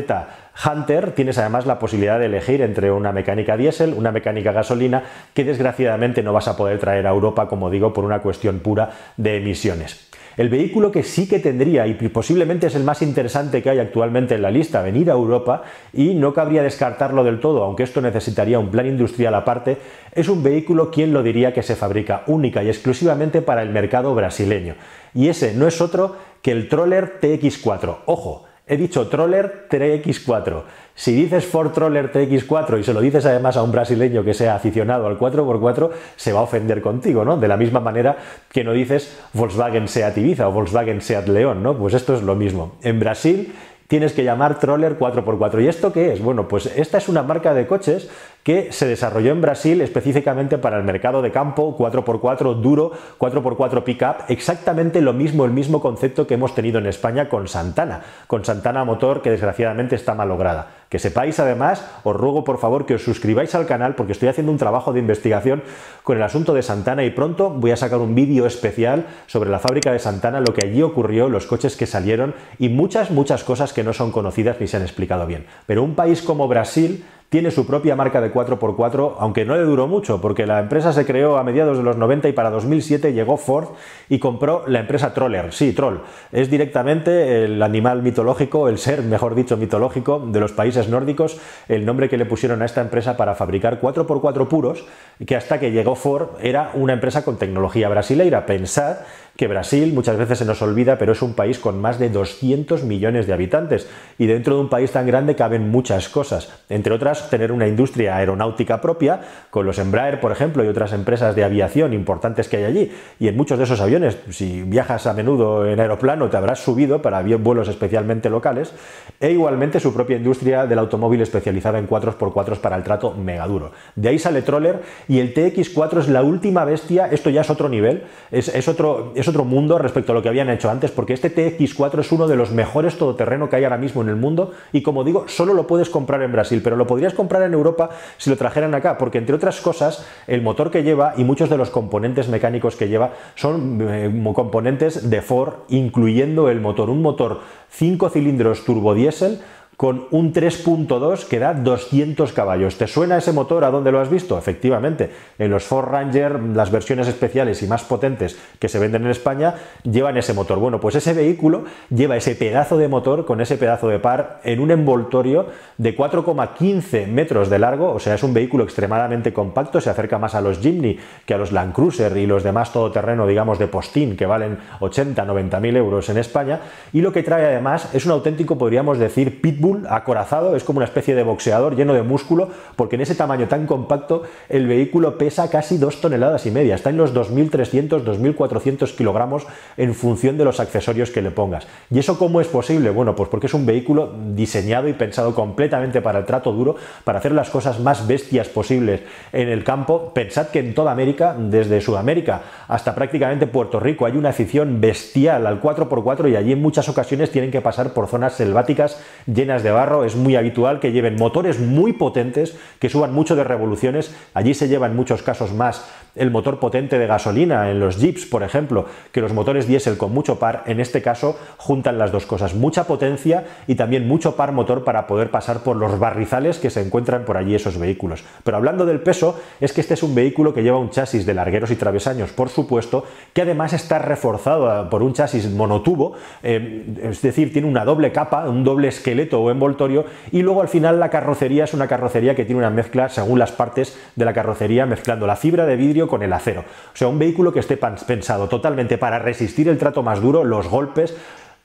Hunter 0.65 1.11
tienes 1.11 1.37
además 1.37 1.65
la 1.65 1.79
posibilidad 1.79 2.19
de 2.19 2.25
elegir 2.25 2.61
entre 2.61 2.91
una 2.91 3.11
mecánica 3.11 3.57
diésel, 3.57 3.93
una 3.93 4.11
mecánica 4.11 4.51
gasolina, 4.51 5.03
que 5.33 5.43
desgraciadamente 5.43 6.23
no 6.23 6.33
vas 6.33 6.47
a 6.47 6.57
poder 6.57 6.79
traer 6.79 7.05
a 7.05 7.11
Europa, 7.11 7.47
como 7.47 7.69
digo, 7.69 7.93
por 7.93 8.03
una 8.03 8.19
cuestión 8.19 8.59
pura 8.59 8.89
de 9.17 9.37
emisiones. 9.37 10.06
El 10.37 10.49
vehículo 10.49 10.91
que 10.91 11.01
sí 11.01 11.27
que 11.27 11.39
tendría, 11.39 11.87
y 11.87 11.95
posiblemente 12.09 12.67
es 12.67 12.75
el 12.75 12.83
más 12.83 13.01
interesante 13.01 13.63
que 13.63 13.71
hay 13.71 13.79
actualmente 13.79 14.35
en 14.35 14.43
la 14.43 14.51
lista, 14.51 14.83
venir 14.83 15.09
a 15.09 15.15
Europa, 15.15 15.63
y 15.93 16.13
no 16.13 16.31
cabría 16.31 16.61
descartarlo 16.61 17.23
del 17.23 17.39
todo, 17.39 17.63
aunque 17.63 17.81
esto 17.81 18.01
necesitaría 18.01 18.59
un 18.59 18.69
plan 18.69 18.85
industrial 18.85 19.33
aparte, 19.33 19.77
es 20.13 20.29
un 20.29 20.43
vehículo, 20.43 20.91
quien 20.91 21.11
lo 21.11 21.23
diría, 21.23 21.55
que 21.55 21.63
se 21.63 21.75
fabrica 21.75 22.21
única 22.27 22.61
y 22.63 22.69
exclusivamente 22.69 23.41
para 23.41 23.63
el 23.63 23.71
mercado 23.71 24.13
brasileño. 24.13 24.75
Y 25.15 25.29
ese 25.29 25.55
no 25.55 25.67
es 25.67 25.81
otro 25.81 26.15
que 26.43 26.51
el 26.51 26.69
Troller 26.69 27.19
TX4. 27.19 27.97
Ojo, 28.05 28.46
he 28.67 28.77
dicho 28.77 29.07
Troller 29.07 29.67
TX4. 29.69 30.63
Si 30.93 31.13
dices 31.13 31.45
Ford 31.45 31.71
Troller 31.71 32.11
TX4 32.11 32.79
y 32.79 32.83
se 32.83 32.93
lo 32.93 33.01
dices 33.01 33.25
además 33.25 33.55
a 33.55 33.63
un 33.63 33.71
brasileño 33.71 34.23
que 34.23 34.33
sea 34.33 34.55
aficionado 34.55 35.07
al 35.07 35.17
4x4, 35.17 35.91
se 36.15 36.33
va 36.33 36.39
a 36.39 36.43
ofender 36.43 36.81
contigo, 36.81 37.23
¿no? 37.23 37.37
De 37.37 37.47
la 37.47 37.55
misma 37.55 37.79
manera 37.79 38.17
que 38.51 38.63
no 38.63 38.73
dices 38.73 39.17
Volkswagen 39.33 39.87
Seat 39.87 40.17
Ibiza 40.17 40.47
o 40.47 40.51
Volkswagen 40.51 41.01
Seat 41.01 41.27
León, 41.27 41.63
¿no? 41.63 41.77
Pues 41.77 41.93
esto 41.93 42.15
es 42.15 42.23
lo 42.23 42.35
mismo. 42.35 42.75
En 42.81 42.99
Brasil 42.99 43.53
tienes 43.87 44.13
que 44.13 44.23
llamar 44.23 44.59
Troller 44.59 44.97
4x4. 44.97 45.63
¿Y 45.63 45.67
esto 45.67 45.93
qué 45.93 46.13
es? 46.13 46.21
Bueno, 46.21 46.47
pues 46.47 46.65
esta 46.65 46.97
es 46.97 47.07
una 47.09 47.23
marca 47.23 47.53
de 47.53 47.67
coches 47.67 48.09
que 48.47 48.71
se 48.71 48.87
desarrolló 48.87 49.33
en 49.33 49.41
Brasil 49.41 49.81
específicamente 49.81 50.57
para 50.57 50.77
el 50.77 50.85
mercado 50.85 51.21
de 51.21 51.33
campo 51.33 51.77
4x4 51.77 52.61
duro, 52.61 52.93
4x4 53.19 53.83
pickup, 53.83 54.15
exactamente 54.29 55.01
lo 55.01 55.11
mismo, 55.11 55.43
el 55.43 55.51
mismo 55.51 55.81
concepto 55.81 56.25
que 56.25 56.35
hemos 56.35 56.55
tenido 56.55 56.79
en 56.79 56.85
España 56.85 57.27
con 57.27 57.49
Santana, 57.49 58.03
con 58.25 58.45
Santana 58.45 58.85
Motor 58.85 59.21
que 59.21 59.31
desgraciadamente 59.31 59.97
está 59.97 60.15
malograda. 60.15 60.69
Que 60.87 60.99
sepáis 60.99 61.37
además, 61.41 61.83
os 62.05 62.15
ruego 62.15 62.45
por 62.45 62.59
favor 62.59 62.85
que 62.85 62.95
os 62.95 63.03
suscribáis 63.03 63.53
al 63.53 63.65
canal 63.65 63.95
porque 63.95 64.13
estoy 64.13 64.29
haciendo 64.29 64.53
un 64.53 64.57
trabajo 64.57 64.93
de 64.93 65.01
investigación 65.01 65.61
con 66.03 66.15
el 66.15 66.23
asunto 66.23 66.53
de 66.53 66.63
Santana 66.63 67.03
y 67.03 67.09
pronto 67.09 67.49
voy 67.49 67.71
a 67.71 67.75
sacar 67.75 67.99
un 67.99 68.15
vídeo 68.15 68.45
especial 68.45 69.07
sobre 69.25 69.49
la 69.49 69.59
fábrica 69.59 69.91
de 69.91 69.99
Santana, 69.99 70.39
lo 70.39 70.53
que 70.53 70.65
allí 70.65 70.81
ocurrió, 70.81 71.27
los 71.27 71.47
coches 71.47 71.75
que 71.75 71.85
salieron 71.85 72.33
y 72.57 72.69
muchas, 72.69 73.11
muchas 73.11 73.43
cosas 73.43 73.73
que 73.73 73.83
no 73.83 73.91
son 73.91 74.13
conocidas 74.13 74.61
ni 74.61 74.67
se 74.67 74.77
han 74.77 74.83
explicado 74.83 75.27
bien. 75.27 75.45
Pero 75.65 75.83
un 75.83 75.95
país 75.95 76.21
como 76.21 76.47
Brasil 76.47 77.03
tiene 77.29 77.51
su 77.51 77.67
propia 77.67 77.95
marca 77.95 78.21
de 78.21 78.31
4x4, 78.31 79.15
aunque 79.19 79.43
no 79.43 79.55
le 79.55 79.63
duró 79.63 79.87
mucho, 79.87 80.21
porque 80.21 80.45
la 80.45 80.59
empresa 80.59 80.93
se 80.93 81.05
creó 81.05 81.37
a 81.37 81.43
mediados 81.43 81.77
de 81.77 81.83
los 81.83 81.97
90 81.97 82.29
y 82.29 82.31
para 82.31 82.49
2007 82.49 83.11
llegó 83.11 83.35
Ford 83.35 83.69
y 84.07 84.19
compró 84.19 84.63
la 84.65 84.79
empresa 84.79 85.13
Troller. 85.13 85.51
Sí, 85.51 85.73
Troll. 85.73 85.97
Es 86.31 86.49
directamente 86.49 87.43
el 87.43 87.61
animal 87.61 88.01
mitológico, 88.01 88.69
el 88.69 88.77
ser, 88.77 89.01
mejor 89.01 89.35
dicho, 89.35 89.57
mitológico 89.57 90.19
de 90.25 90.39
los 90.39 90.53
países 90.53 90.87
nórdicos, 90.87 91.37
el 91.67 91.85
nombre 91.85 92.07
que 92.07 92.17
le 92.17 92.25
pusieron 92.25 92.61
a 92.61 92.65
esta 92.65 92.79
empresa 92.79 93.17
para 93.17 93.35
fabricar 93.35 93.81
4x4 93.81 94.47
puros, 94.47 94.85
que 95.25 95.35
hasta 95.35 95.59
que 95.59 95.71
llegó 95.71 95.95
Ford 95.95 96.29
era 96.41 96.71
una 96.75 96.93
empresa 96.93 97.25
con 97.25 97.37
tecnología 97.37 97.89
brasileira. 97.89 98.45
Pensad 98.45 98.99
que 99.37 99.47
Brasil 99.47 99.93
muchas 99.93 100.17
veces 100.17 100.39
se 100.39 100.45
nos 100.45 100.61
olvida, 100.61 100.97
pero 100.97 101.11
es 101.11 101.21
un 101.21 101.33
país 101.33 101.59
con 101.59 101.79
más 101.79 101.99
de 101.99 102.09
200 102.09 102.83
millones 102.83 103.27
de 103.27 103.33
habitantes. 103.33 103.87
Y 104.17 104.25
dentro 104.25 104.55
de 104.55 104.61
un 104.61 104.69
país 104.69 104.91
tan 104.91 105.05
grande 105.05 105.35
caben 105.35 105.69
muchas 105.69 106.09
cosas, 106.09 106.51
entre 106.69 106.93
otras 106.93 107.29
tener 107.29 107.51
una 107.51 107.67
industria 107.67 108.17
aeronáutica 108.17 108.81
propia, 108.81 109.21
con 109.51 109.65
los 109.65 109.77
Embraer, 109.77 110.19
por 110.19 110.31
ejemplo, 110.31 110.63
y 110.63 110.67
otras 110.67 110.91
empresas 110.91 111.35
de 111.35 111.43
aviación 111.43 111.93
importantes 111.93 112.49
que 112.49 112.57
hay 112.57 112.63
allí, 112.63 112.91
y 113.19 113.27
en 113.27 113.37
muchos 113.37 113.57
de 113.57 113.65
esos 113.65 113.79
aviones, 113.79 114.17
si 114.29 114.63
viajas 114.63 115.05
a 115.05 115.13
menudo 115.13 115.67
en 115.67 115.79
aeroplano, 115.79 116.29
te 116.29 116.37
habrás 116.37 116.59
subido 116.59 117.01
para 117.01 117.21
vuelos 117.37 117.67
especialmente 117.67 118.29
locales, 118.29 118.73
e 119.19 119.31
igualmente 119.31 119.79
su 119.79 119.93
propia 119.93 120.17
industria 120.17 120.65
del 120.65 120.79
automóvil 120.79 121.21
especializada 121.21 121.79
en 121.79 121.87
4x4 121.87 122.57
para 122.57 122.75
el 122.75 122.83
trato 122.83 123.13
mega 123.13 123.45
duro. 123.47 123.71
De 123.95 124.09
ahí 124.09 124.19
sale 124.19 124.41
Troller 124.41 124.81
y 125.07 125.19
el 125.19 125.33
TX4 125.33 125.99
es 125.99 126.07
la 126.07 126.23
última 126.23 126.65
bestia, 126.65 127.07
esto 127.07 127.29
ya 127.29 127.41
es 127.41 127.49
otro 127.49 127.69
nivel, 127.69 128.03
es, 128.31 128.67
otro 128.67 129.13
otro 129.27 129.45
mundo 129.45 129.77
respecto 129.77 130.11
a 130.11 130.15
lo 130.15 130.21
que 130.21 130.29
habían 130.29 130.49
hecho 130.49 130.69
antes, 130.69 130.91
porque 130.91 131.13
este 131.13 131.33
TX4 131.33 131.99
es 131.99 132.11
uno 132.11 132.27
de 132.27 132.35
los 132.35 132.51
mejores 132.51 132.97
todoterreno 132.97 133.49
que 133.49 133.55
hay 133.55 133.63
ahora 133.63 133.77
mismo 133.77 134.01
en 134.01 134.09
el 134.09 134.15
mundo 134.15 134.51
y 134.71 134.81
como 134.81 135.03
digo, 135.03 135.25
solo 135.27 135.53
lo 135.53 135.67
puedes 135.67 135.89
comprar 135.89 136.21
en 136.21 136.31
Brasil, 136.31 136.61
pero 136.63 136.75
lo 136.75 136.87
podrías 136.87 137.13
comprar 137.13 137.43
en 137.43 137.53
Europa 137.53 137.89
si 138.17 138.29
lo 138.29 138.37
trajeran 138.37 138.75
acá, 138.75 138.97
porque 138.97 139.17
entre 139.17 139.35
otras 139.35 139.61
cosas, 139.61 140.05
el 140.27 140.41
motor 140.41 140.71
que 140.71 140.83
lleva 140.83 141.13
y 141.17 141.23
muchos 141.23 141.49
de 141.49 141.57
los 141.57 141.69
componentes 141.69 142.27
mecánicos 142.29 142.75
que 142.75 142.87
lleva 142.87 143.11
son 143.35 143.79
eh, 143.81 144.33
componentes 144.33 145.09
de 145.09 145.21
Ford, 145.21 145.53
incluyendo 145.69 146.49
el 146.49 146.61
motor, 146.61 146.89
un 146.89 147.01
motor 147.01 147.41
5 147.69 148.09
cilindros 148.09 148.65
turbodiesel 148.65 149.39
con 149.77 150.07
un 150.09 150.33
3.2 150.33 151.27
que 151.27 151.37
da 151.37 151.53
200 151.53 152.33
caballos. 152.33 152.79
¿Te 152.79 152.87
suena 152.87 153.19
ese 153.19 153.31
motor? 153.31 153.63
¿A 153.63 153.69
dónde 153.69 153.91
lo 153.91 153.99
has 153.99 154.09
visto? 154.09 154.35
Efectivamente, 154.35 155.11
en 155.37 155.51
los 155.51 155.65
Ford 155.65 155.87
Ranger, 155.87 156.41
las 156.55 156.71
versiones 156.71 157.07
especiales 157.07 157.61
y 157.61 157.67
más 157.67 157.83
potentes 157.83 158.39
que 158.57 158.69
se 158.69 158.79
venden 158.79 159.03
en 159.03 159.11
España, 159.11 159.53
llevan 159.83 160.17
ese 160.17 160.33
motor. 160.33 160.57
Bueno, 160.57 160.79
pues 160.79 160.95
ese 160.95 161.13
vehículo 161.13 161.65
lleva 161.91 162.17
ese 162.17 162.33
pedazo 162.33 162.79
de 162.79 162.87
motor 162.87 163.27
con 163.27 163.39
ese 163.39 163.55
pedazo 163.55 163.87
de 163.87 163.99
par 163.99 164.41
en 164.43 164.61
un 164.61 164.71
envoltorio 164.71 165.45
de 165.77 165.95
4,15 165.95 167.05
metros 167.05 167.51
de 167.51 167.59
largo, 167.59 167.93
o 167.93 167.99
sea, 167.99 168.15
es 168.15 168.23
un 168.23 168.33
vehículo 168.33 168.63
extremadamente 168.63 169.31
compacto, 169.31 169.79
se 169.79 169.91
acerca 169.91 170.17
más 170.17 170.33
a 170.33 170.41
los 170.41 170.57
Jimny 170.57 170.97
que 171.27 171.35
a 171.35 171.37
los 171.37 171.51
Land 171.51 171.73
Cruiser 171.73 172.17
y 172.17 172.25
los 172.25 172.41
demás 172.41 172.73
todoterreno, 172.73 173.27
digamos, 173.27 173.59
de 173.59 173.67
postín, 173.67 174.17
que 174.17 174.25
valen 174.25 174.57
80, 174.79 175.23
90 175.23 175.59
mil 175.59 175.77
euros 175.77 176.09
en 176.09 176.17
España, 176.17 176.61
y 176.93 177.01
lo 177.01 177.11
que 177.11 177.21
trae 177.21 177.45
además 177.45 177.93
es 177.93 178.07
un 178.07 178.13
auténtico, 178.13 178.57
podríamos 178.57 178.97
decir, 178.97 179.39
pitbull 179.39 179.66
acorazado, 179.89 180.55
es 180.55 180.63
como 180.63 180.77
una 180.77 180.85
especie 180.85 181.15
de 181.15 181.23
boxeador 181.23 181.75
lleno 181.75 181.93
de 181.93 182.03
músculo, 182.03 182.49
porque 182.75 182.95
en 182.95 183.01
ese 183.01 183.15
tamaño 183.15 183.47
tan 183.47 183.65
compacto 183.65 184.23
el 184.49 184.67
vehículo 184.67 185.17
pesa 185.17 185.49
casi 185.49 185.77
dos 185.77 186.01
toneladas 186.01 186.45
y 186.45 186.51
media, 186.51 186.75
está 186.75 186.89
en 186.89 186.97
los 186.97 187.13
2.300, 187.13 188.03
2.400 188.03 188.95
kilogramos 188.95 189.47
en 189.77 189.93
función 189.93 190.37
de 190.37 190.45
los 190.45 190.59
accesorios 190.59 191.11
que 191.11 191.21
le 191.21 191.31
pongas. 191.31 191.67
¿Y 191.91 191.99
eso 191.99 192.17
cómo 192.17 192.41
es 192.41 192.47
posible? 192.47 192.89
Bueno, 192.89 193.15
pues 193.15 193.29
porque 193.29 193.47
es 193.47 193.53
un 193.53 193.65
vehículo 193.65 194.13
diseñado 194.33 194.87
y 194.87 194.93
pensado 194.93 195.33
completamente 195.33 196.01
para 196.01 196.19
el 196.19 196.25
trato 196.25 196.51
duro, 196.51 196.75
para 197.03 197.19
hacer 197.19 197.31
las 197.31 197.49
cosas 197.49 197.79
más 197.79 198.07
bestias 198.07 198.47
posibles 198.47 199.01
en 199.33 199.49
el 199.49 199.63
campo. 199.63 200.11
Pensad 200.13 200.47
que 200.47 200.59
en 200.59 200.73
toda 200.73 200.91
América, 200.91 201.35
desde 201.37 201.81
Sudamérica 201.81 202.41
hasta 202.67 202.95
prácticamente 202.95 203.47
Puerto 203.47 203.79
Rico, 203.79 204.05
hay 204.05 204.17
una 204.17 204.29
afición 204.29 204.81
bestial 204.81 205.47
al 205.47 205.61
4x4 205.61 206.31
y 206.31 206.35
allí 206.35 206.51
en 206.51 206.61
muchas 206.61 206.89
ocasiones 206.89 207.31
tienen 207.31 207.51
que 207.51 207.61
pasar 207.61 207.93
por 207.93 208.07
zonas 208.07 208.33
selváticas 208.33 209.01
llenas 209.25 209.56
de 209.63 209.71
barro, 209.71 210.05
es 210.05 210.15
muy 210.15 210.35
habitual 210.35 210.79
que 210.79 210.91
lleven 210.91 211.15
motores 211.15 211.59
muy 211.59 211.93
potentes, 211.93 212.57
que 212.79 212.89
suban 212.89 213.13
mucho 213.13 213.35
de 213.35 213.43
revoluciones. 213.43 214.15
Allí 214.33 214.53
se 214.53 214.67
lleva 214.67 214.87
en 214.87 214.95
muchos 214.95 215.23
casos 215.23 215.53
más 215.53 215.85
el 216.17 216.31
motor 216.31 216.59
potente 216.59 216.97
de 216.99 217.07
gasolina, 217.07 217.69
en 217.69 217.79
los 217.79 217.97
Jeeps, 217.99 218.25
por 218.25 218.43
ejemplo, 218.43 218.85
que 219.11 219.21
los 219.21 219.33
motores 219.33 219.67
diésel 219.67 219.97
con 219.97 220.11
mucho 220.11 220.39
par, 220.39 220.63
en 220.65 220.79
este 220.79 221.01
caso 221.01 221.37
juntan 221.57 221.97
las 221.97 222.11
dos 222.11 222.25
cosas, 222.25 222.55
mucha 222.55 222.85
potencia 222.85 223.45
y 223.67 223.75
también 223.75 224.07
mucho 224.07 224.35
par 224.35 224.51
motor 224.51 224.83
para 224.83 225.07
poder 225.07 225.29
pasar 225.29 225.59
por 225.59 225.75
los 225.75 225.99
barrizales 225.99 226.57
que 226.57 226.69
se 226.69 226.81
encuentran 226.81 227.25
por 227.25 227.37
allí 227.37 227.55
esos 227.55 227.77
vehículos. 227.77 228.23
Pero 228.43 228.57
hablando 228.57 228.85
del 228.85 228.99
peso, 228.99 229.39
es 229.61 229.73
que 229.73 229.81
este 229.81 229.93
es 229.93 230.03
un 230.03 230.15
vehículo 230.15 230.53
que 230.53 230.63
lleva 230.63 230.77
un 230.77 230.89
chasis 230.89 231.25
de 231.25 231.33
largueros 231.33 231.71
y 231.71 231.75
travesaños, 231.75 232.31
por 232.31 232.49
supuesto, 232.49 233.05
que 233.33 233.43
además 233.43 233.73
está 233.73 233.99
reforzado 233.99 234.89
por 234.89 235.03
un 235.03 235.13
chasis 235.13 235.49
monotubo, 235.51 236.13
eh, 236.43 236.97
es 237.03 237.21
decir, 237.21 237.53
tiene 237.53 237.67
una 237.67 237.85
doble 237.85 238.11
capa, 238.11 238.49
un 238.49 238.63
doble 238.63 238.87
esqueleto 238.87 239.41
envoltorio, 239.51 240.05
y 240.31 240.41
luego 240.41 240.61
al 240.61 240.67
final 240.67 240.99
la 240.99 241.09
carrocería 241.09 241.63
es 241.63 241.73
una 241.73 241.87
carrocería 241.87 242.35
que 242.35 242.45
tiene 242.45 242.59
una 242.59 242.69
mezcla 242.69 243.09
según 243.09 243.39
las 243.39 243.51
partes 243.51 243.97
de 244.15 244.25
la 244.25 244.33
carrocería, 244.33 244.85
mezclando 244.85 245.27
la 245.27 245.35
fibra 245.35 245.65
de 245.65 245.75
vidrio 245.75 246.07
con 246.07 246.23
el 246.23 246.33
acero. 246.33 246.61
O 246.61 246.97
sea, 246.97 247.07
un 247.07 247.19
vehículo 247.19 247.53
que 247.53 247.59
esté 247.59 247.77
pensado 247.77 248.47
totalmente 248.47 248.97
para 248.97 249.19
resistir 249.19 249.67
el 249.69 249.77
trato 249.77 250.03
más 250.03 250.21
duro, 250.21 250.43
los 250.43 250.67
golpes, 250.67 251.15